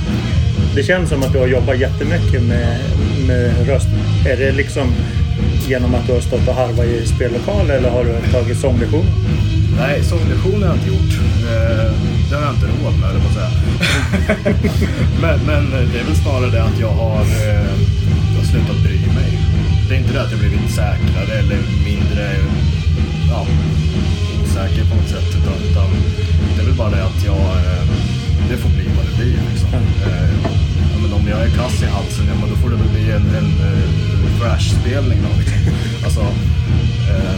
det 0.74 0.82
känns 0.82 1.08
som 1.08 1.22
att 1.22 1.32
du 1.32 1.38
har 1.38 1.46
jobbat 1.46 1.78
jättemycket 1.78 2.42
med, 2.42 2.78
med 3.26 3.66
röst. 3.66 3.88
Är 4.26 4.36
det 4.36 4.52
liksom 4.52 4.94
genom 5.68 5.94
att 5.94 6.06
du 6.06 6.12
har 6.12 6.20
stått 6.20 6.48
och 6.48 6.54
harvat 6.54 6.86
i 6.86 7.06
spellokal 7.06 7.70
eller 7.70 7.90
har 7.90 8.04
du 8.04 8.32
tagit 8.32 8.58
sånglektion? 8.58 9.06
Nej, 9.78 10.04
sånglektion 10.04 10.62
har 10.62 10.68
jag 10.68 10.76
inte 10.76 10.88
gjort. 10.88 11.12
Eh, 11.50 11.92
det 12.30 12.36
har 12.36 12.42
jag 12.42 12.54
inte 12.54 12.66
råd 12.66 12.94
med, 13.00 13.10
det 13.14 13.34
säga. 13.34 13.50
men, 15.22 15.38
men 15.46 15.70
det 15.70 16.00
är 16.00 16.04
väl 16.04 16.16
snarare 16.16 16.50
det 16.50 16.62
att 16.62 16.80
jag 16.80 16.94
har, 17.02 17.20
eh, 17.20 17.70
jag 18.32 18.38
har 18.40 18.48
slutat 18.52 18.76
bry 18.84 18.98
mig. 18.98 19.30
Det 19.88 19.94
är 19.94 19.98
inte 19.98 20.12
det 20.12 20.22
att 20.22 20.30
jag 20.30 20.40
blivit 20.40 20.70
säkrare 20.70 21.38
eller 21.38 21.58
mindre 21.84 22.24
ja, 23.30 23.46
osäker 24.42 24.84
på 24.90 24.96
något 24.96 25.08
sätt. 25.08 25.28
Utan, 25.38 25.70
utan 25.70 25.88
det 26.54 26.62
är 26.62 26.66
väl 26.66 26.74
bara 26.74 26.90
det 26.90 27.04
att 27.04 27.24
jag, 27.24 27.44
eh, 27.66 27.99
det 28.48 28.56
får 28.56 28.68
bli 28.68 28.86
vad 28.96 29.04
det 29.08 29.16
blir. 29.16 29.38
Liksom. 29.50 29.68
Eh, 30.06 30.30
ja, 30.92 30.96
men 31.02 31.12
om 31.12 31.28
jag 31.28 31.40
är 31.46 31.50
kass 31.50 31.82
i 31.82 31.86
halsen, 31.86 32.24
ja, 32.28 32.34
men 32.40 32.50
då 32.50 32.56
får 32.56 32.70
det 32.70 32.76
väl 32.76 32.88
bli 32.88 33.10
en, 33.10 33.26
en 33.40 33.50
uh, 33.70 34.40
thrash-spelning. 34.40 35.18
Då, 35.22 35.30
liksom. 35.40 35.60
Alltså, 36.04 36.20
eh, 37.10 37.36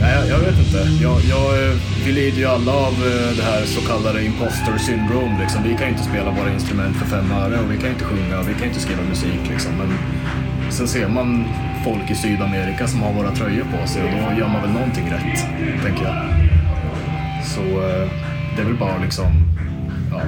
Nej, 0.00 0.28
jag, 0.28 0.38
vet 0.38 0.58
inte. 0.58 0.88
Jag, 1.02 1.20
jag, 1.30 1.46
eh, 1.62 1.76
vi 2.04 2.12
lider 2.12 2.38
ju 2.38 2.46
alla 2.46 2.72
av 2.72 2.92
eh, 2.92 3.36
det 3.36 3.42
här 3.42 3.64
så 3.64 3.80
kallade 3.80 4.24
imposter 4.24 4.78
syndrome. 4.78 5.40
Liksom. 5.40 5.62
Vi 5.62 5.76
kan 5.76 5.88
inte 5.88 6.02
spela 6.02 6.30
våra 6.30 6.52
instrument 6.52 6.96
för 6.96 7.06
fem 7.06 7.32
öre 7.32 7.58
och 7.60 7.72
vi 7.72 7.76
kan 7.76 7.90
inte 7.90 8.04
sjunga 8.04 8.38
och 8.38 8.48
vi 8.48 8.54
kan 8.54 8.64
inte 8.64 8.80
skriva 8.80 9.02
musik. 9.02 9.40
Liksom. 9.48 9.72
Men 9.78 9.98
sen 10.70 10.88
ser 10.88 11.08
man 11.08 11.44
folk 11.84 12.10
i 12.10 12.14
Sydamerika 12.14 12.86
som 12.86 13.02
har 13.02 13.12
våra 13.12 13.30
tröjor 13.30 13.64
på 13.64 13.88
sig 13.88 14.02
och 14.02 14.10
då 14.10 14.38
gör 14.40 14.48
man 14.48 14.62
väl 14.62 14.70
någonting 14.70 15.10
rätt, 15.10 15.38
tänker 15.84 16.04
jag. 16.04 16.16
Så 17.44 17.60
eh, 17.60 18.10
det 18.56 18.62
är 18.62 18.66
väl 18.66 18.76
bara 18.76 18.98
liksom, 18.98 19.26
ja, 20.10 20.22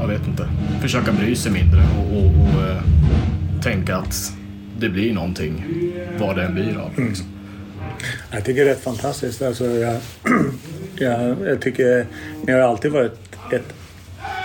jag 0.00 0.08
vet 0.08 0.26
inte, 0.26 0.48
försöka 0.80 1.12
bry 1.12 1.36
sig 1.36 1.52
mindre 1.52 1.80
och, 1.98 2.16
och, 2.16 2.26
och 2.26 2.68
eh, 2.68 2.82
tänka 3.62 3.96
att 3.96 4.32
det 4.78 4.88
blir 4.88 5.14
någonting, 5.14 5.64
vad 6.18 6.36
det 6.36 6.42
än 6.42 6.54
blir 6.54 6.78
av. 6.78 6.90
Liksom. 6.98 7.26
Jag 8.30 8.44
tycker 8.44 8.64
det 8.64 8.70
är 8.70 8.74
rätt 8.74 8.84
fantastiskt. 8.84 9.42
Alltså, 9.42 9.64
jag, 9.64 9.96
jag, 10.98 11.36
jag 11.44 11.60
tycker 11.60 12.06
ni 12.46 12.52
har 12.52 12.60
alltid 12.60 12.92
varit 12.92 13.18
ett 13.52 13.74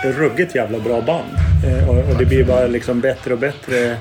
ruggigt 0.04 0.54
jävla 0.54 0.78
bra 0.78 1.00
band. 1.00 1.45
Eh, 1.64 1.88
och, 1.88 1.96
och 1.96 2.18
det 2.18 2.24
blir 2.24 2.44
bara 2.44 2.66
liksom 2.66 3.00
bättre 3.00 3.32
och 3.32 3.38
bättre. 3.38 3.96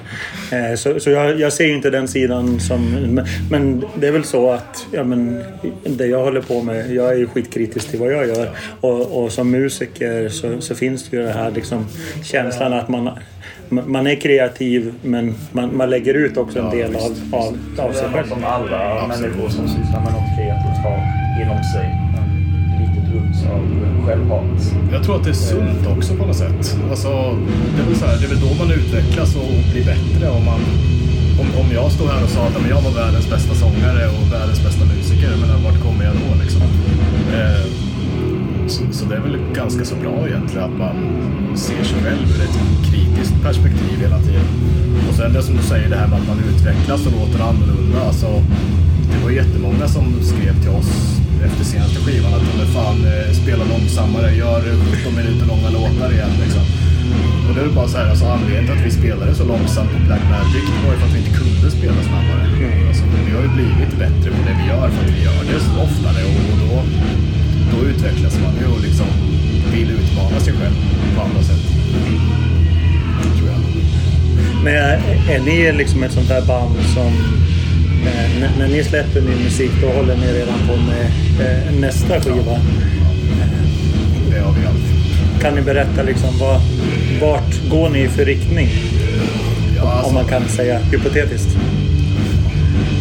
Eh, 0.52 0.76
så 0.76 1.00
så 1.00 1.10
jag, 1.10 1.40
jag 1.40 1.54
ser 1.54 1.74
inte 1.76 1.90
den 1.90 2.08
sidan 2.08 2.60
som... 2.60 2.92
Men, 2.92 3.26
men 3.52 3.84
det 3.96 4.08
är 4.08 4.12
väl 4.12 4.24
så 4.24 4.52
att 4.52 4.88
ja, 4.92 5.04
men, 5.04 5.44
det 5.84 6.08
jag 6.08 6.24
håller 6.24 6.42
på 6.42 6.62
med, 6.62 6.92
jag 6.92 7.10
är 7.10 7.16
ju 7.16 7.28
skitkritisk 7.28 7.90
till 7.90 8.00
vad 8.00 8.12
jag 8.12 8.28
gör. 8.28 8.50
Och, 8.82 9.24
och 9.24 9.32
som 9.32 9.52
musiker 9.52 10.30
så, 10.30 10.62
så 10.62 10.76
finns 10.76 11.10
det 11.10 11.18
ju 11.18 11.24
det 11.24 11.32
här 11.32 11.52
liksom, 11.52 11.88
känslan 12.24 12.74
att 12.74 12.90
man, 12.90 13.10
man 13.70 14.08
är 14.08 14.16
kreativ 14.16 14.94
men 15.02 15.36
man, 15.52 15.78
man 15.78 15.90
lägger 15.90 16.14
ut 16.14 16.38
också 16.38 16.60
en 16.60 16.70
del 16.70 16.96
av, 16.96 17.18
av, 17.32 17.58
av 17.78 17.94
sig 17.94 18.10
själv. 18.14 18.28
som 18.28 18.44
alla 18.44 19.08
människor 19.08 19.50
som 19.50 19.68
sysslar 19.68 20.04
med 20.04 20.14
något 20.14 20.38
kreativt 20.38 20.84
har 20.84 21.00
inom 21.42 21.64
sig. 21.64 21.86
En 22.18 22.80
litet 22.80 23.16
uns 23.16 23.46
av 23.46 23.85
självhat. 24.06 24.74
Jag 24.92 25.04
tror 25.04 25.16
att 25.16 25.24
det 25.24 25.30
är 25.30 25.42
sunt 25.52 25.88
också 25.96 26.16
på 26.16 26.26
något 26.26 26.36
sätt. 26.36 26.78
Alltså, 26.90 27.10
det, 27.76 27.82
är 27.82 27.88
väl 27.88 27.96
så 27.96 28.06
här, 28.06 28.18
det 28.20 28.26
är 28.26 28.30
väl 28.36 28.42
då 28.48 28.52
man 28.64 28.72
utvecklas 28.72 29.36
och 29.36 29.52
blir 29.72 29.86
bättre. 29.94 30.30
Om, 30.38 30.46
man, 30.46 30.62
om, 31.42 31.48
om 31.62 31.68
jag 31.80 31.92
står 31.92 32.08
här 32.08 32.24
och 32.24 32.30
sa 32.30 32.42
att 32.48 32.70
jag 32.70 32.82
var 32.82 32.92
världens 33.04 33.30
bästa 33.30 33.54
sångare 33.64 34.04
och 34.18 34.26
världens 34.36 34.64
bästa 34.64 34.86
musiker, 34.86 35.32
men 35.42 35.64
vart 35.64 35.80
kommer 35.86 36.04
jag 36.06 36.16
då 36.24 36.30
liksom? 36.44 36.62
Eh, 37.38 37.66
så, 38.68 38.82
så 38.92 39.06
det 39.06 39.16
är 39.16 39.24
väl 39.28 39.38
ganska 39.54 39.86
så 39.86 39.96
bra 39.96 40.28
egentligen 40.28 40.64
att 40.70 40.78
man 40.78 40.98
ser 41.56 41.84
sig 41.84 42.00
själv 42.04 42.26
ur 42.34 42.42
ett 42.48 42.58
kritiskt 42.88 43.36
perspektiv 43.44 43.96
hela 44.02 44.20
tiden. 44.20 44.48
Och 45.10 45.16
sen 45.16 45.34
det 45.34 45.44
som 45.44 45.56
du 45.56 45.64
säger, 45.64 45.90
det 45.90 45.96
här 45.96 46.08
med 46.08 46.20
att 46.20 46.28
man 46.28 46.40
utvecklas 46.50 47.06
och 47.08 47.12
låter 47.12 47.40
annorlunda. 47.50 48.00
Alltså, 48.08 48.28
det 49.12 49.24
var 49.24 49.32
jättemånga 49.32 49.88
som 49.88 50.06
skrev 50.22 50.62
till 50.62 50.70
oss 50.70 51.25
efter 51.46 51.64
senaste 51.64 52.00
skivan 52.06 52.34
att 52.34 52.46
men 52.58 52.68
fan, 52.68 52.98
eh, 53.14 53.34
spela 53.42 53.64
långsammare, 53.74 54.36
gör 54.36 54.62
17 54.92 55.16
minuter 55.20 55.46
långa 55.54 55.70
låtar 55.70 56.10
igen. 56.14 56.34
Liksom. 56.44 56.64
Och 57.48 57.54
det 57.56 57.62
är 57.62 57.70
bara 57.80 57.88
så 57.88 57.98
här, 57.98 58.10
alltså, 58.10 58.26
anledningen 58.26 58.66
till 58.66 58.76
att 58.78 58.86
vi 58.88 58.92
spelade 59.02 59.36
så 59.36 59.46
långsamt 59.54 59.92
på 59.94 60.00
Black 60.08 60.24
Magic 60.36 60.66
var 60.84 60.92
ju 60.94 60.98
för 61.00 61.08
att 61.08 61.16
vi 61.16 61.20
inte 61.24 61.38
kunde 61.42 61.68
spela 61.80 62.00
snabbare. 62.10 62.44
Alltså, 62.88 63.04
vi 63.28 63.32
har 63.36 63.44
ju 63.48 63.52
blivit 63.60 63.94
bättre 64.04 64.28
på 64.36 64.42
det 64.48 64.56
vi 64.60 64.66
gör 64.72 64.88
för 64.94 65.02
att 65.06 65.14
vi 65.18 65.22
gör 65.28 65.42
det 65.52 65.60
så 65.66 65.72
oftare 65.88 66.20
och, 66.30 66.42
och 66.52 66.58
då, 66.64 66.74
då 67.72 67.78
utvecklas 67.90 68.36
man 68.44 68.54
ju 68.62 68.68
och 68.74 68.82
liksom 68.88 69.08
vill 69.74 69.90
utmana 70.00 70.40
sig 70.40 70.54
själv 70.54 70.76
på 71.16 71.22
andra 71.22 71.42
sätt. 71.50 71.64
Tror 73.38 73.50
jag. 73.54 73.60
Men 74.64 74.74
är, 74.76 75.00
är 75.34 75.40
ni 75.40 75.72
liksom 75.72 76.04
ett 76.04 76.12
sånt 76.12 76.28
där 76.28 76.42
band 76.42 76.76
som 76.94 77.12
eh, 78.08 78.40
när, 78.40 78.50
när 78.58 78.68
ni 78.68 78.84
släpper 78.84 79.22
ny 79.22 79.44
musik 79.44 79.72
då 79.82 79.88
håller 79.88 80.16
ni 80.16 80.34
redan 80.34 80.60
på 80.68 80.76
med 80.76 81.06
eh, 81.40 81.80
nästa 81.80 82.22
skiva? 82.22 82.60
Det 84.32 84.40
har 84.40 84.52
vi 84.54 84.66
alltid. 84.68 85.42
Kan 85.42 85.56
ni 85.56 85.62
berätta 85.62 86.04
liksom 86.04 86.30
vad, 86.40 86.62
vart 87.22 87.70
går 87.70 87.90
ni 87.90 88.08
för 88.08 88.26
riktning? 88.26 88.70
Ja, 89.78 89.92
alltså, 89.92 90.08
Om 90.08 90.14
man 90.14 90.26
kan 90.26 90.48
säga 90.50 90.80
hypotetiskt. 90.80 91.58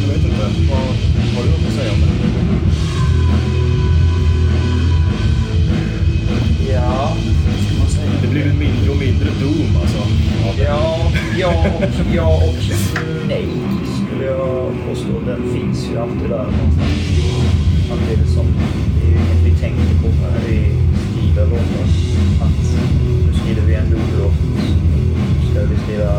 Jag 0.00 0.14
vet 0.14 0.24
inte. 0.24 0.46
Vad 0.70 0.78
har 1.36 1.42
du 1.44 1.50
något 1.50 1.68
att 1.68 1.74
säga 1.74 1.92
om 1.92 2.00
det? 2.00 2.06
Ja, 6.72 7.16
vad 7.46 7.66
ska 7.66 7.78
man 7.78 7.88
säga? 7.88 8.10
Det 8.22 8.28
blir 8.28 8.42
väl 8.42 8.54
mindre 8.54 8.90
och 8.90 8.96
mindre 8.96 9.28
Doom 9.40 9.76
alltså. 9.82 9.98
det. 10.56 10.62
Ja, 10.64 11.12
ja 11.38 11.66
och, 11.78 12.14
ja 12.14 12.36
och 12.36 12.54
nej 13.28 13.46
skulle 14.14 14.30
jag 14.30 14.72
påstå. 14.88 15.12
Den 15.26 15.42
finns 15.54 15.88
ju 15.92 15.98
alltid 15.98 16.30
där 16.30 16.46
någonstans. 16.56 16.94
Samtidigt 17.88 18.28
som 18.36 18.46
liksom- 18.46 18.94
det 18.96 19.06
är 19.06 19.10
ju 19.10 19.16
inget 19.16 19.42
vi 19.46 19.52
tänker 19.64 19.94
på 20.02 20.08
när 20.22 20.38
vi 20.46 20.58
skriver 21.04 21.46
låtar. 21.50 21.86
Att 22.44 22.60
nu 23.26 23.32
skriver 23.40 23.62
vi 23.68 23.74
en 23.74 23.90
Doom-låt. 23.90 24.38
Nu 24.90 25.50
ska 25.50 25.60
vi 25.70 25.76
skriva 25.84 26.12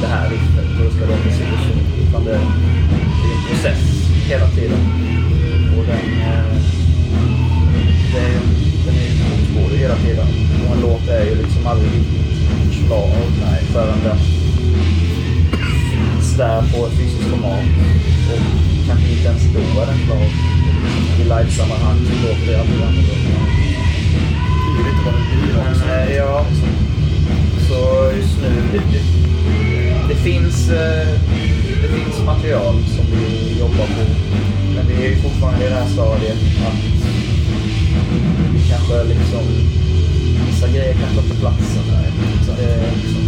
det 0.00 0.06
här 0.06 0.30
riffet 0.30 0.68
och 0.78 0.84
det 0.84 0.90
ska 0.96 1.00
låta 1.06 1.30
si 1.36 1.44
och 1.54 1.62
så. 1.66 1.74
Utan 2.08 2.24
det, 2.24 2.30
det 3.20 3.28
är 3.28 3.36
en 3.36 3.44
process 3.48 3.82
hela 4.28 4.48
tiden. 4.48 4.78
Ett 16.86 16.98
fysiskt 16.98 17.30
format. 17.30 17.64
Och 18.32 18.40
kanske 18.86 19.08
inte 19.12 19.28
ens 19.28 19.42
då 19.54 19.80
är 19.82 19.86
den 19.86 20.00
klar. 20.06 20.26
I 21.20 21.24
livesammanhang 21.32 21.98
så 22.06 22.12
låter 22.26 22.46
det 22.46 22.60
alltid 22.60 22.82
annorlunda. 22.88 23.38
Det 24.64 24.72
blir 24.74 24.84
lite 24.88 25.02
vad 25.04 25.14
det 25.14 25.24
blir 25.30 25.54
Men 25.56 25.72
också. 25.72 25.84
eh, 25.84 26.16
ja, 26.16 26.46
så 27.68 27.78
just 28.16 28.36
nu, 28.42 28.50
det, 28.72 28.78
det, 28.92 29.02
det, 30.08 30.14
finns, 30.14 30.68
eh, 30.68 31.08
det 31.82 31.88
finns 31.88 32.26
material 32.26 32.74
som 32.96 33.04
vi 33.12 33.58
jobbar 33.60 33.86
på. 33.96 34.02
Men 34.74 34.86
vi 34.88 35.06
är 35.06 35.10
ju 35.10 35.16
fortfarande 35.16 35.66
i 35.66 35.68
det 35.68 35.74
här 35.74 35.88
stadiet 35.88 36.38
att 36.66 36.80
vi 38.54 38.60
kanske 38.70 39.04
liksom, 39.04 39.44
vissa 40.46 40.68
grejer 40.68 40.94
kanske 40.94 41.20
inte 41.20 41.36
platsen 41.40 41.84
där. 41.90 42.10
Så 42.46 42.52
det 42.62 42.68
är 42.72 42.90
liksom, 42.96 43.22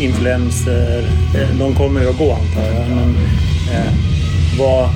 influenser, 0.00 1.08
eh, 1.34 1.58
de 1.58 1.74
kommer 1.74 2.00
ju 2.00 2.08
att 2.08 2.18
gå 2.18 2.32
antar 2.32 2.62
jag, 2.62 2.88
men 2.88 3.16
eh, 3.72 3.92
vad 4.58 4.90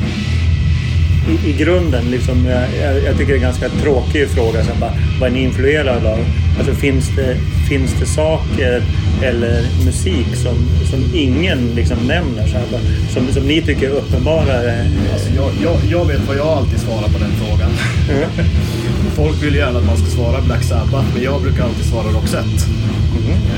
i, 1.29 1.51
i 1.51 1.53
grunden, 1.53 2.11
liksom, 2.11 2.47
jag, 2.47 3.03
jag, 3.05 3.19
tycker 3.19 3.27
det 3.27 3.33
är 3.33 3.37
en 3.37 3.43
ganska 3.43 3.69
tråkig 3.69 4.29
fråga. 4.29 4.63
Här, 4.63 4.75
bara, 4.81 4.93
vad 5.21 5.29
är 5.29 5.33
ni 5.35 5.43
influerade 5.43 6.13
av? 6.13 6.19
Alltså, 6.59 6.75
finns, 6.75 7.09
det, 7.17 7.37
finns 7.69 7.95
det 8.01 8.07
saker 8.07 8.83
eller 9.23 9.63
musik 9.85 10.37
som, 10.37 10.55
som 10.91 11.05
ingen 11.15 11.71
liksom 11.75 11.99
nämner? 11.99 12.47
Så 12.47 12.57
här, 12.57 12.67
som, 13.15 13.33
som 13.33 13.43
ni 13.43 13.63
tycker 13.63 13.87
är 13.87 13.95
uppenbara? 13.95 14.65
eh, 14.65 14.87
Alltså 15.13 15.31
jag, 15.37 15.51
jag, 15.63 15.77
jag 15.91 16.07
vet 16.07 16.29
vad 16.29 16.37
jag 16.37 16.47
alltid 16.47 16.81
svarar 16.81 17.09
på 17.09 17.19
den 17.19 17.31
frågan. 17.31 17.71
Folk 19.17 19.43
vill 19.43 19.55
gärna 19.55 19.79
att 19.79 19.87
man 19.87 19.97
ska 19.97 20.07
svara 20.07 20.41
Black 20.41 20.63
Sabbath, 20.63 21.07
men 21.15 21.23
jag 21.23 21.43
brukar 21.43 21.65
alltid 21.65 21.85
svara 21.85 22.09
Roxette. 22.09 22.65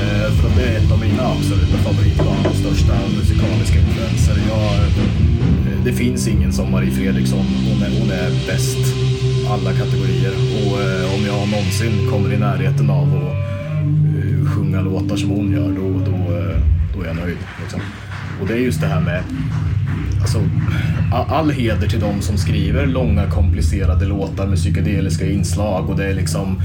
Eh, 0.01 0.33
för 0.35 0.47
att 0.49 0.55
det 0.55 0.63
är 0.63 0.77
ett 0.77 0.91
av 0.91 0.99
mina 0.99 1.23
absoluta 1.23 1.77
favoritband 1.77 2.47
och 2.49 2.55
största 2.55 2.93
musikaliska 3.17 3.79
influenser. 3.79 4.35
Jag, 4.49 4.73
eh, 4.75 5.83
det 5.85 5.93
finns 5.93 6.27
ingen 6.27 6.53
som 6.53 6.71
Marie 6.71 6.91
Fredriksson. 6.91 7.45
Hon 7.69 7.81
är, 7.83 7.99
hon 7.99 8.11
är 8.11 8.29
bäst 8.47 8.83
alla 9.49 9.73
kategorier. 9.73 10.33
Och 10.55 10.81
eh, 10.81 11.15
om 11.15 11.25
jag 11.25 11.49
någonsin 11.49 12.09
kommer 12.11 12.33
i 12.33 12.37
närheten 12.37 12.89
av 12.89 13.07
att 13.15 13.33
eh, 14.15 14.51
sjunga 14.51 14.81
låtar 14.81 15.15
som 15.15 15.29
hon 15.29 15.51
gör, 15.51 15.69
då, 15.69 16.11
då, 16.11 16.17
eh, 16.37 16.57
då 16.95 17.01
är 17.01 17.07
jag 17.07 17.15
nöjd. 17.15 17.37
Liksom. 17.61 17.81
Och 18.41 18.47
det 18.47 18.53
är 18.53 18.57
just 18.57 18.81
det 18.81 18.87
här 18.87 19.01
med 19.01 19.23
Alltså, 20.21 20.41
all 21.11 21.51
heder 21.51 21.87
till 21.87 21.99
de 21.99 22.21
som 22.21 22.37
skriver 22.37 22.85
långa 22.85 23.31
komplicerade 23.31 24.05
låtar 24.05 24.47
med 24.47 24.57
psykedeliska 24.57 25.25
inslag 25.29 25.89
och 25.89 25.97
det 25.97 26.05
är 26.05 26.13
liksom 26.13 26.61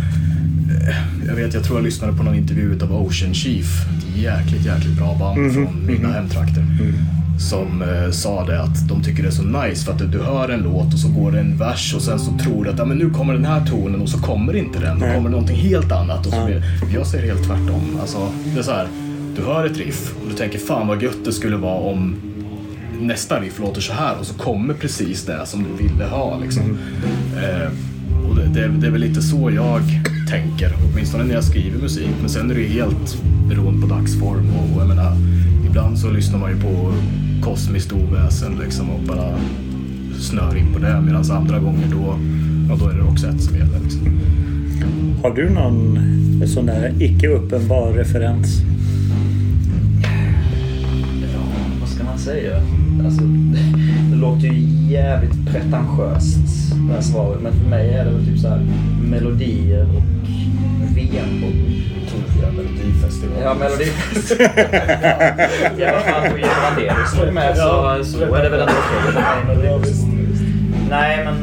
jag 1.26 1.34
vet, 1.34 1.54
jag 1.54 1.64
tror 1.64 1.78
jag 1.78 1.84
lyssnade 1.84 2.12
på 2.12 2.22
någon 2.22 2.34
intervju 2.34 2.78
av 2.82 2.92
Ocean 2.92 3.34
Chief, 3.34 3.86
ett 3.98 4.16
jäkligt, 4.16 4.66
jäkligt 4.66 4.96
bra 4.96 5.16
band 5.18 5.52
från 5.52 5.86
mina 5.86 6.12
hemtrakter. 6.12 6.64
Som 7.38 7.82
eh, 7.82 8.10
sa 8.10 8.46
det 8.46 8.62
att 8.62 8.88
de 8.88 9.02
tycker 9.02 9.22
det 9.22 9.28
är 9.28 9.32
så 9.32 9.42
nice 9.42 9.84
för 9.84 9.92
att 9.92 10.12
du 10.12 10.22
hör 10.22 10.48
en 10.48 10.60
låt 10.60 10.94
och 10.94 11.00
så 11.00 11.08
går 11.08 11.32
det 11.32 11.40
en 11.40 11.58
vers 11.58 11.94
och 11.94 12.02
sen 12.02 12.18
så 12.18 12.38
tror 12.38 12.64
du 12.64 12.70
att 12.70 12.78
ja, 12.78 12.84
men 12.84 12.98
nu 12.98 13.10
kommer 13.10 13.34
den 13.34 13.44
här 13.44 13.66
tonen 13.66 14.00
och 14.00 14.08
så 14.08 14.18
kommer 14.18 14.56
inte 14.56 14.78
den. 14.78 14.98
Då 14.98 15.06
kommer 15.06 15.22
det 15.22 15.30
någonting 15.30 15.56
helt 15.56 15.92
annat. 15.92 16.26
Och 16.26 16.32
så 16.32 16.44
blir, 16.44 16.62
jag 16.94 17.06
säger 17.06 17.34
helt 17.34 17.46
tvärtom. 17.46 17.98
Alltså, 18.00 18.28
det 18.54 18.58
är 18.58 18.62
så 18.62 18.72
här, 18.72 18.88
du 19.36 19.42
hör 19.42 19.66
ett 19.66 19.78
riff 19.78 20.14
och 20.22 20.28
du 20.30 20.36
tänker 20.36 20.58
fan 20.58 20.86
vad 20.86 21.02
gött 21.02 21.24
det 21.24 21.32
skulle 21.32 21.56
vara 21.56 21.80
om 21.80 22.16
nästa 23.00 23.40
riff 23.40 23.58
låter 23.58 23.80
så 23.80 23.92
här 23.92 24.14
och 24.20 24.26
så 24.26 24.34
kommer 24.34 24.74
precis 24.74 25.24
det 25.24 25.46
som 25.46 25.64
du 25.64 25.84
ville 25.84 26.04
ha. 26.04 26.38
Liksom. 26.38 26.78
Eh, 27.36 27.68
och 28.28 28.36
det, 28.36 28.46
det, 28.46 28.68
det 28.68 28.86
är 28.86 28.90
väl 28.90 29.00
lite 29.00 29.22
så 29.22 29.50
jag 29.50 29.82
tänker, 30.28 30.76
åtminstone 30.92 31.24
när 31.24 31.34
jag 31.34 31.44
skriver 31.44 31.78
musik. 31.78 32.10
Men 32.20 32.28
sen 32.28 32.50
är 32.50 32.54
det 32.54 32.60
ju 32.60 32.68
helt 32.68 33.22
beroende 33.48 33.86
på 33.86 33.94
dagsform 33.94 34.50
och, 34.56 34.76
och 34.76 34.82
jag 34.82 34.88
menar, 34.88 35.16
ibland 35.66 35.98
så 35.98 36.10
lyssnar 36.10 36.38
man 36.38 36.50
ju 36.50 36.60
på 36.60 36.92
kosmiskt 37.42 37.92
oväsen 37.92 38.58
liksom 38.62 38.90
och 38.90 39.00
bara 39.00 39.34
snör 40.18 40.56
in 40.56 40.72
på 40.72 40.78
det. 40.78 41.00
Medan 41.00 41.30
andra 41.30 41.58
gånger 41.58 41.86
då, 41.90 42.18
ja, 42.68 42.76
då 42.76 42.88
är 42.88 42.94
det 42.94 43.00
Roxette 43.00 43.38
som 43.38 43.56
gäller. 43.56 43.80
Liksom. 43.80 44.00
Har 45.22 45.30
du 45.30 45.50
någon 45.50 45.98
sån 46.46 46.66
där 46.66 46.92
icke 47.02 47.28
uppenbar 47.28 47.92
referens? 47.92 48.62
Ja, 51.34 51.40
vad 51.80 51.88
ska 51.88 52.04
man 52.04 52.18
säga? 52.18 52.56
Alltså, 53.04 53.22
låter 54.20 54.46
ju 54.46 54.88
jävligt 54.92 55.46
pretentiöst 55.46 56.72
det 56.88 56.94
här 56.94 57.00
svaret. 57.00 57.40
Men 57.42 57.52
för 57.52 57.68
mig 57.68 57.94
är 57.94 58.04
det 58.04 58.10
väl 58.10 58.26
typ 58.26 58.38
så 58.38 58.48
här 58.48 58.60
melodier 59.10 59.82
och 59.82 60.02
VM-bord. 60.96 61.68
Tokiga 62.10 62.50
melodifestival. 62.50 63.38
Ja, 63.42 63.54
melodifestival. 63.54 64.50
ja, 65.78 65.90
fan, 66.04 66.32
och 66.32 66.38
Göran 66.38 66.74
Davis 66.76 67.10
står 67.12 67.26
ju 67.26 67.32
med 67.32 67.56
så, 67.56 68.04
så 68.04 68.34
är 68.34 68.42
det 68.42 68.48
väl 68.48 68.60
ändå 68.60 68.72
okej. 69.76 69.94
Nej, 70.90 71.24
men 71.24 71.34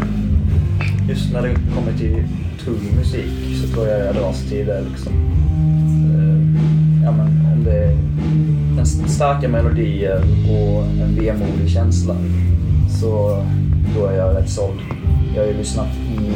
just 1.09 1.33
när 1.33 1.41
det 1.41 1.55
kommer 1.75 1.97
till 1.97 2.23
tung 2.65 2.95
musik 2.97 3.61
så 3.61 3.73
tror 3.73 3.87
jag 3.87 4.05
jag 4.07 4.15
dras 4.15 4.49
till 4.49 4.65
det 4.65 4.81
liksom. 4.81 5.13
Eh, 5.13 6.35
Ja, 7.05 7.11
men 7.11 7.27
om 7.53 7.63
det 7.63 7.77
är 7.77 7.97
en 8.79 9.09
starka 9.09 9.47
melodier 9.49 10.21
och 10.49 10.83
en 10.83 11.15
vemodig 11.19 11.69
känsla 11.69 12.15
så 13.01 13.43
då 13.97 14.05
är 14.05 14.17
jag 14.17 14.35
rätt 14.37 14.49
såld. 14.49 14.79
Jag 15.35 15.41
har 15.41 15.47
ju 15.47 15.57
lyssnat 15.57 15.87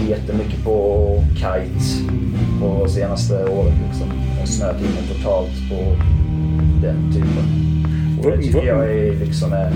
jättemycket 0.09 0.63
på 0.63 1.23
Kite 1.35 2.11
på 2.61 2.87
senaste 2.87 3.33
året 3.33 3.73
liksom. 3.87 4.07
Och 4.41 4.47
snöat 4.47 4.75
in 4.81 4.87
mig 4.91 5.03
totalt 5.17 5.69
på 5.69 5.95
den 6.81 7.11
typen. 7.13 7.45
Och 8.23 8.31
det 8.31 8.43
tycker 8.43 8.63
jag 8.67 8.85
är 8.91 9.25
liksom 9.25 9.53
är 9.53 9.71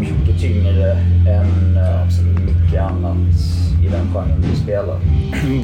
mycket 0.00 0.40
tyngre 0.40 0.90
än 1.28 1.76
eh, 1.76 2.44
mycket 2.46 2.80
annat 2.80 3.16
i 3.84 3.88
den 3.88 4.06
genren 4.14 4.44
du 4.50 4.56
spelar. 4.56 4.98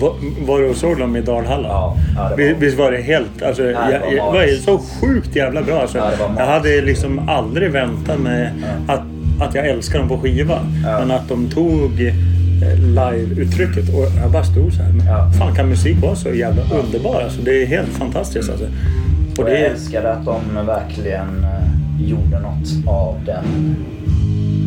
Var, 0.47 0.59
du 0.61 0.69
och 0.71 0.77
såg 0.77 0.99
dem 0.99 1.17
i 1.17 1.21
Dalhalla? 1.21 1.69
Ja, 1.69 1.97
ja, 2.17 2.23
det 2.23 2.31
var- 2.31 2.37
Vi- 2.37 2.55
Visst 2.59 2.79
var 2.79 2.91
det 2.91 3.03
helt... 3.03 3.43
Alltså, 3.43 3.63
det 3.63 3.73
var 3.75 3.91
jag, 3.91 4.15
jag, 4.15 4.33
var 4.33 4.47
så 4.65 4.79
sjukt 5.01 5.37
jävla 5.37 5.63
bra. 5.63 5.81
Alltså, 5.81 5.99
Ja, 5.99 6.11
jag 6.39 6.47
hade 6.47 6.81
liksom 6.83 7.29
aldrig 7.29 7.71
väntat 7.71 8.21
mig 8.21 8.51
att, 8.89 9.01
att 9.41 9.55
jag 9.55 9.69
älskar 9.69 9.99
dem 9.99 10.09
på 10.09 10.19
skiva. 10.19 10.59
Ja. 10.85 10.99
Men 10.99 11.11
att 11.11 11.29
de 11.29 11.49
tog 11.49 12.01
eh, 12.01 12.79
live-uttrycket 12.79 13.95
och 13.95 14.07
jag 14.23 14.31
bara 14.31 14.45
stod 14.45 14.73
så 14.73 14.83
här. 14.83 14.93
Men 14.93 15.07
Ja. 15.07 15.31
Fan 15.39 15.55
kan 15.55 15.69
musik 15.69 16.03
vara 16.03 16.17
så 16.17 16.29
jävla 16.29 16.63
underbar? 16.63 17.23
Alltså, 17.23 17.41
det 17.43 17.63
är 17.63 17.67
helt 17.67 17.89
fantastiskt 17.89 18.51
alltså. 18.51 18.67
Och 18.67 19.39
Och 19.39 19.45
det 19.45 19.51
jag 19.51 19.61
är, 19.61 19.71
älskade 19.71 20.13
att 20.13 20.25
de 20.25 20.67
verkligen 20.67 21.45
eh, 21.45 22.09
gjorde 22.11 22.41
något 22.41 22.87
av 22.87 23.17
den. 23.27 23.77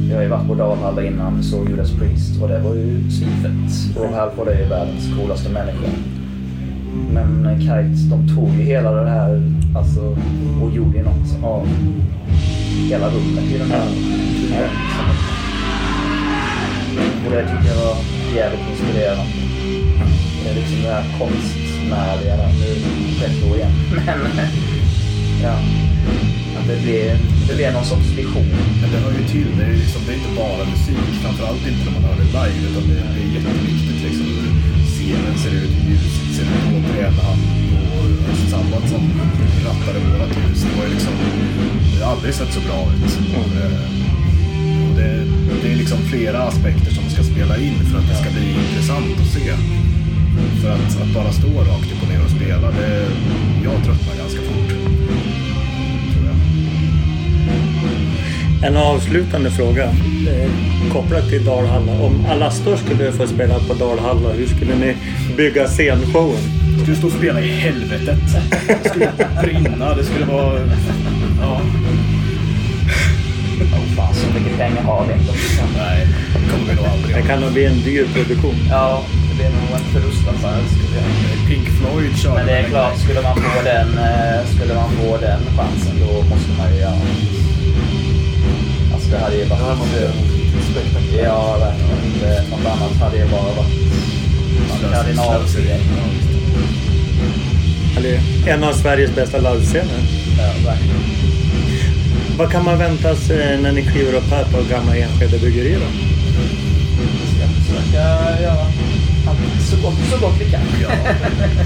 Jag 0.10 0.16
har 0.16 0.24
ju 0.24 0.30
varit 0.30 0.48
på 0.48 0.56
Dalhalla 0.56 1.04
innan, 1.04 1.44
såg 1.44 1.70
Judas 1.70 1.92
Priest 1.92 2.42
och 2.42 2.48
det 2.48 2.60
var 2.60 2.76
ju 2.76 3.12
svinfett. 3.12 3.98
Och 3.98 4.16
Halford 4.16 4.48
är 4.48 4.60
ju 4.60 4.66
världens 4.70 5.10
coolaste 5.18 5.50
människa. 5.50 5.88
Men 7.14 7.46
eh, 7.46 7.60
Kite, 7.60 8.10
de 8.10 8.36
tog 8.36 8.50
ju 8.50 8.64
hela 8.64 8.92
det 8.92 9.10
här 9.10 9.42
alltså, 9.78 10.18
och 10.64 10.72
gjorde 10.76 10.98
ju 10.98 11.04
något 11.04 11.44
av 11.44 11.68
hela 12.90 13.10
rummet 13.10 13.44
i 13.44 13.58
den 13.58 13.72
här 13.72 13.88
turen. 14.40 14.70
Och 17.26 17.32
det 17.32 17.42
tycker 17.42 17.68
jag 17.74 17.86
var 17.86 17.98
jävligt 18.36 18.70
inspirerande. 18.72 19.24
Det 20.44 20.50
är 20.50 20.56
liksom 20.56 20.82
det 20.84 20.94
här 20.94 21.06
konstnärliga, 21.20 22.36
nu 22.62 22.72
rätt 23.22 23.52
år 23.52 23.56
igen. 23.58 23.72
Men 23.90 24.48
ja, 25.44 25.56
att 26.58 26.68
det 26.68 26.82
blir, 26.84 27.18
det 27.48 27.56
blir 27.56 27.72
någon 27.72 27.86
sorts 27.86 28.10
vision. 28.18 28.50
Men 28.82 28.92
det 28.92 29.00
hör 29.04 29.14
ju 29.20 29.26
till. 29.28 29.50
Det 29.58 29.64
är, 29.64 29.74
liksom, 29.84 30.02
det 30.06 30.12
är 30.14 30.18
inte 30.22 30.34
bara 30.44 30.64
musik. 30.74 31.08
Framförallt 31.24 31.68
inte 31.68 31.84
när 31.86 31.94
man 31.98 32.04
hör 32.10 32.18
det 32.22 32.30
live. 32.38 32.60
Utan 32.70 32.84
det, 32.90 32.96
det 33.16 33.22
är 33.26 33.32
jätteviktigt 33.38 34.02
liksom, 34.06 34.26
hur 34.38 34.52
scenen 34.94 35.36
ser 35.44 35.54
ut, 35.62 35.74
hur 35.78 35.90
ljuset 35.90 36.28
ser 36.36 36.48
ut. 36.54 36.64
Återigen 36.76 37.14
han 37.14 37.63
och 38.04 38.38
Sabbat 38.52 38.90
som 38.90 39.04
rattade 39.66 40.00
vårat 40.00 40.38
hus. 40.38 40.60
Det 40.64 40.78
var 40.78 40.86
ju 40.88 40.94
liksom... 40.94 41.14
Det 41.98 42.04
har 42.06 42.12
aldrig 42.12 42.34
sett 42.34 42.54
så 42.54 42.60
bra 42.60 42.82
ut. 42.96 43.14
Mm. 43.20 43.94
Och 44.84 44.96
det, 44.98 45.26
det 45.62 45.72
är 45.72 45.76
liksom 45.76 45.98
flera 45.98 46.40
aspekter 46.44 46.92
som 46.94 47.10
ska 47.10 47.24
spela 47.24 47.58
in 47.58 47.80
för 47.90 47.98
att 48.00 48.08
det 48.10 48.16
ska 48.16 48.30
bli 48.38 48.50
intressant 48.64 49.20
att 49.22 49.34
se. 49.38 49.54
För 50.62 50.70
att, 50.72 51.02
att 51.02 51.14
bara 51.14 51.32
stå 51.32 51.48
rakt 51.48 51.92
upp 51.94 52.04
och 52.04 52.10
ner 52.10 52.24
och 52.24 52.32
spela, 52.38 52.72
det, 52.72 53.08
jag 53.64 53.76
tröttnar 53.86 54.16
ganska 54.24 54.42
fort. 54.42 54.70
Tror 56.14 56.26
jag. 56.26 56.38
en 58.64 58.78
avslutande 58.78 59.52
fråga 59.52 59.84
eh, 59.84 60.52
kopplat 60.92 61.30
till 61.30 61.46
Dalhalla. 61.46 61.92
Om 62.02 62.26
Alastor 62.26 62.76
skulle 62.76 63.12
få 63.12 63.28
spela 63.28 63.60
på 63.60 63.74
Dalhalla, 63.74 64.34
hur 64.34 64.48
skulle 64.48 64.76
ni 64.76 64.96
bygga 65.38 65.68
scenshowen? 65.68 66.63
Skulle 66.82 66.96
stå 66.98 67.08
och 67.08 67.14
spela 67.14 67.42
i 67.42 67.48
helvetet. 67.48 68.20
Det 68.68 68.90
skulle 68.90 69.10
brinna, 69.42 69.96
det 69.96 70.04
skulle 70.04 70.26
vara... 70.26 70.60
Ja, 71.42 71.62
Oh, 73.74 73.96
fan, 73.96 74.14
så 74.14 74.28
mycket 74.40 74.58
pengar 74.58 74.82
har 74.84 75.06
vi 75.08 75.14
inte. 75.14 75.34
nej, 75.78 76.08
det 76.34 76.52
kommer 76.52 76.66
vi 76.70 76.76
nog 76.76 76.86
aldrig 76.86 77.16
Det 77.16 77.22
kan 77.22 77.40
nog 77.42 77.52
bli 77.54 77.66
en 77.66 77.80
dyr 77.84 78.06
produktion. 78.14 78.56
Ja, 78.70 79.04
det 79.30 79.36
blir 79.36 79.46
nog 79.50 79.70
en 79.80 79.86
förlustaffär. 79.94 80.60
skulle 80.74 80.98
jag- 81.02 81.48
Pink 81.48 81.68
Floyd 81.78 82.18
körde 82.18 82.36
Men 82.36 82.46
det 82.46 82.58
är 82.58 82.64
klart, 82.70 82.98
skulle 83.00 83.22
man 83.22 83.36
få 83.36 83.62
den, 83.64 83.90
eh, 83.98 84.40
skulle 84.56 84.74
man 84.74 84.90
få 84.92 85.18
den 85.18 85.40
chansen 85.58 85.96
då 86.04 86.14
måste 86.30 86.52
man 86.58 86.74
ju 86.74 86.80
göra. 86.80 87.02
Alltså 88.94 89.10
det 89.12 89.18
hade 89.18 89.36
ju 89.36 89.46
varit... 89.46 89.78
spektakulärt. 90.72 91.26
Ja, 91.26 91.58
verkligen. 91.60 92.20
Det- 92.22 92.50
Något 92.52 92.66
annat 92.74 92.96
hade 93.02 93.18
ju 93.18 93.26
bara 93.26 93.52
varit 93.60 94.94
kardinalfel. 94.94 95.62
Eller 97.98 98.20
en 98.48 98.64
av 98.64 98.74
Sveriges 98.74 99.16
bästa 99.16 99.38
livescener. 99.38 100.00
Ja, 100.38 100.44
verkligen. 100.66 101.04
Vad 102.38 102.52
kan 102.52 102.66
man 102.66 102.78
vänta 102.78 103.16
sig 103.16 103.62
när 103.62 103.72
ni 103.72 103.82
kliver 103.82 104.14
upp 104.14 104.30
här 104.30 104.44
på 104.44 104.58
gamla 104.70 104.96
Enskede 104.96 105.40
bryggeri 105.40 105.74
då? 105.74 105.88
Vi 107.22 107.28
ska 107.36 107.48
försöka 107.48 108.42
göra 108.42 108.66
allt 109.28 109.62
så 109.70 109.76
gott, 109.76 110.00
så 110.12 110.18
gott 110.26 110.36
vi 110.40 110.52
kan. 110.52 110.62
Ja. 110.82 110.90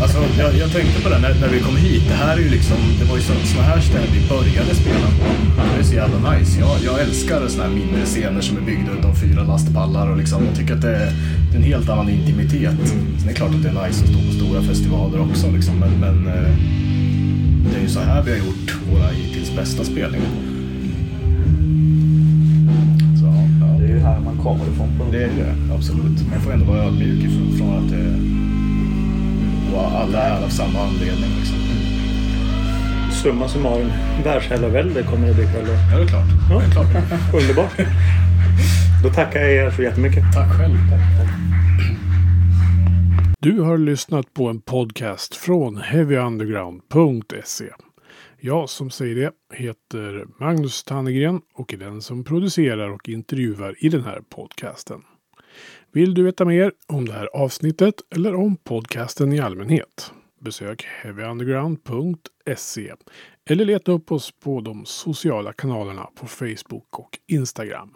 Alltså, 0.02 0.18
jag, 0.40 0.56
jag 0.56 0.72
tänkte 0.72 1.02
på 1.02 1.10
det 1.10 1.20
när, 1.20 1.34
när 1.42 1.48
vi 1.48 1.60
kom 1.60 1.78
hit. 1.78 2.04
Det 2.10 2.16
här 2.16 2.38
är 2.38 2.42
ju 2.42 2.50
liksom, 2.50 2.78
det 3.00 3.06
var 3.06 3.16
ju 3.16 3.22
sådana 3.22 3.68
här 3.70 3.82
ställen 3.82 4.08
vi 4.13 4.30
började 4.30 4.76
spela 4.76 5.08
på. 5.20 5.26
Det 5.76 5.80
är 5.80 5.84
så 5.84 5.96
jävla 5.96 6.32
nice. 6.32 6.60
Jag, 6.60 6.76
jag 6.86 7.02
älskar 7.02 7.48
sådana 7.48 7.70
här 7.70 7.76
mindre 7.76 8.06
scener 8.06 8.42
som 8.42 8.58
är 8.58 8.62
byggda 8.62 8.92
utav 9.00 9.13
fyra 9.16 9.44
lastpallar 9.44 10.12
och 10.12 10.18
liksom, 10.18 10.46
jag 10.46 10.56
tycker 10.58 10.74
att 10.74 10.82
det 10.82 10.96
är, 10.96 11.12
det 11.46 11.46
är 11.46 11.46
en 11.58 11.63
helt 11.63 11.89
annan 11.89 12.10
intimitet. 12.10 12.76
Sen 13.17 13.24
är 13.24 13.28
det 13.28 13.34
klart 13.34 13.56
att 13.56 13.63
det 13.63 13.70
är 13.70 13.88
nice 13.88 14.04
att 14.04 14.10
stå 14.10 14.20
på 14.20 14.32
stora 14.32 14.62
festivaler 14.62 15.22
också 15.22 15.52
liksom, 15.52 15.80
men, 15.80 16.00
men 16.00 16.28
eh, 16.28 16.52
det 17.70 17.78
är 17.78 17.82
ju 17.82 17.89
så 17.89 18.00
här 18.00 18.24
vi 18.24 18.32
har 18.32 18.38
gjort 18.38 18.78
våra 18.91 19.08
hittills 19.08 19.56
bästa 19.56 19.84
spelningar. 19.84 20.28
Så, 23.20 23.26
ja. 23.62 23.67
Det 23.80 23.86
är 23.86 23.89
ju 23.89 24.00
här 24.00 24.20
man 24.20 24.38
kommer 24.38 24.65
ifrån. 24.72 24.89
På 24.98 25.12
Det 25.12 25.24
är 25.24 25.30
det, 25.38 25.74
absolut. 25.76 26.30
Man 26.32 26.41
får 26.41 26.54
ändå 26.54 26.65
vara 26.65 26.84
ödmjuk 26.84 27.24
ifrån 27.24 27.58
från 27.58 27.78
att 27.78 27.89
det... 27.91 28.38
Och 29.76 29.91
alla 30.02 30.22
är 30.22 30.43
av 30.46 30.50
samma 30.50 30.80
anledning 30.80 31.30
liksom. 31.39 31.58
Summa 33.24 33.48
summarum, 33.48 33.91
världsherravälde 34.24 35.04
kommer 35.04 35.28
det 35.28 35.34
bli 35.34 35.43
då. 35.43 35.74
Ja, 35.91 35.98
det 35.98 36.04
är 36.04 36.08
klart. 36.08 36.28
Ja. 36.50 36.60
Det 36.60 36.65
är 36.65 36.72
klart. 36.72 36.88
Underbart. 37.41 37.72
Då 39.03 39.10
tackar 39.10 39.39
jag 39.39 39.53
er 39.53 39.71
så 39.71 39.81
jättemycket. 39.81 40.23
Tack 40.33 40.57
själv. 40.57 40.75
Du 43.39 43.62
har 43.62 43.77
lyssnat 43.77 44.33
på 44.33 44.47
en 44.47 44.62
podcast 44.62 45.36
från 45.36 45.77
heavyunderground.se. 45.77 47.65
Jag 48.39 48.69
som 48.69 48.89
säger 48.89 49.15
det 49.15 49.31
heter 49.55 50.25
Magnus 50.39 50.83
Tannegren 50.83 51.41
och 51.53 51.73
är 51.73 51.77
den 51.77 52.01
som 52.01 52.23
producerar 52.23 52.89
och 52.89 53.10
intervjuar 53.10 53.86
i 53.86 53.89
den 53.89 54.03
här 54.03 54.21
podcasten. 54.29 55.01
Vill 55.91 56.13
du 56.13 56.23
veta 56.23 56.45
mer 56.45 56.71
om 56.88 57.05
det 57.05 57.13
här 57.13 57.29
avsnittet 57.33 57.95
eller 58.15 58.36
om 58.36 58.55
podcasten 58.55 59.33
i 59.33 59.39
allmänhet? 59.39 60.12
Besök 60.41 60.88
heavyunderground.se 61.03 62.93
eller 63.49 63.65
leta 63.65 63.91
upp 63.91 64.12
oss 64.12 64.31
på 64.43 64.62
de 64.62 64.86
sociala 64.86 65.53
kanalerna 65.53 66.10
på 66.19 66.27
Facebook 66.27 66.99
och 66.99 67.19
Instagram. 67.27 67.95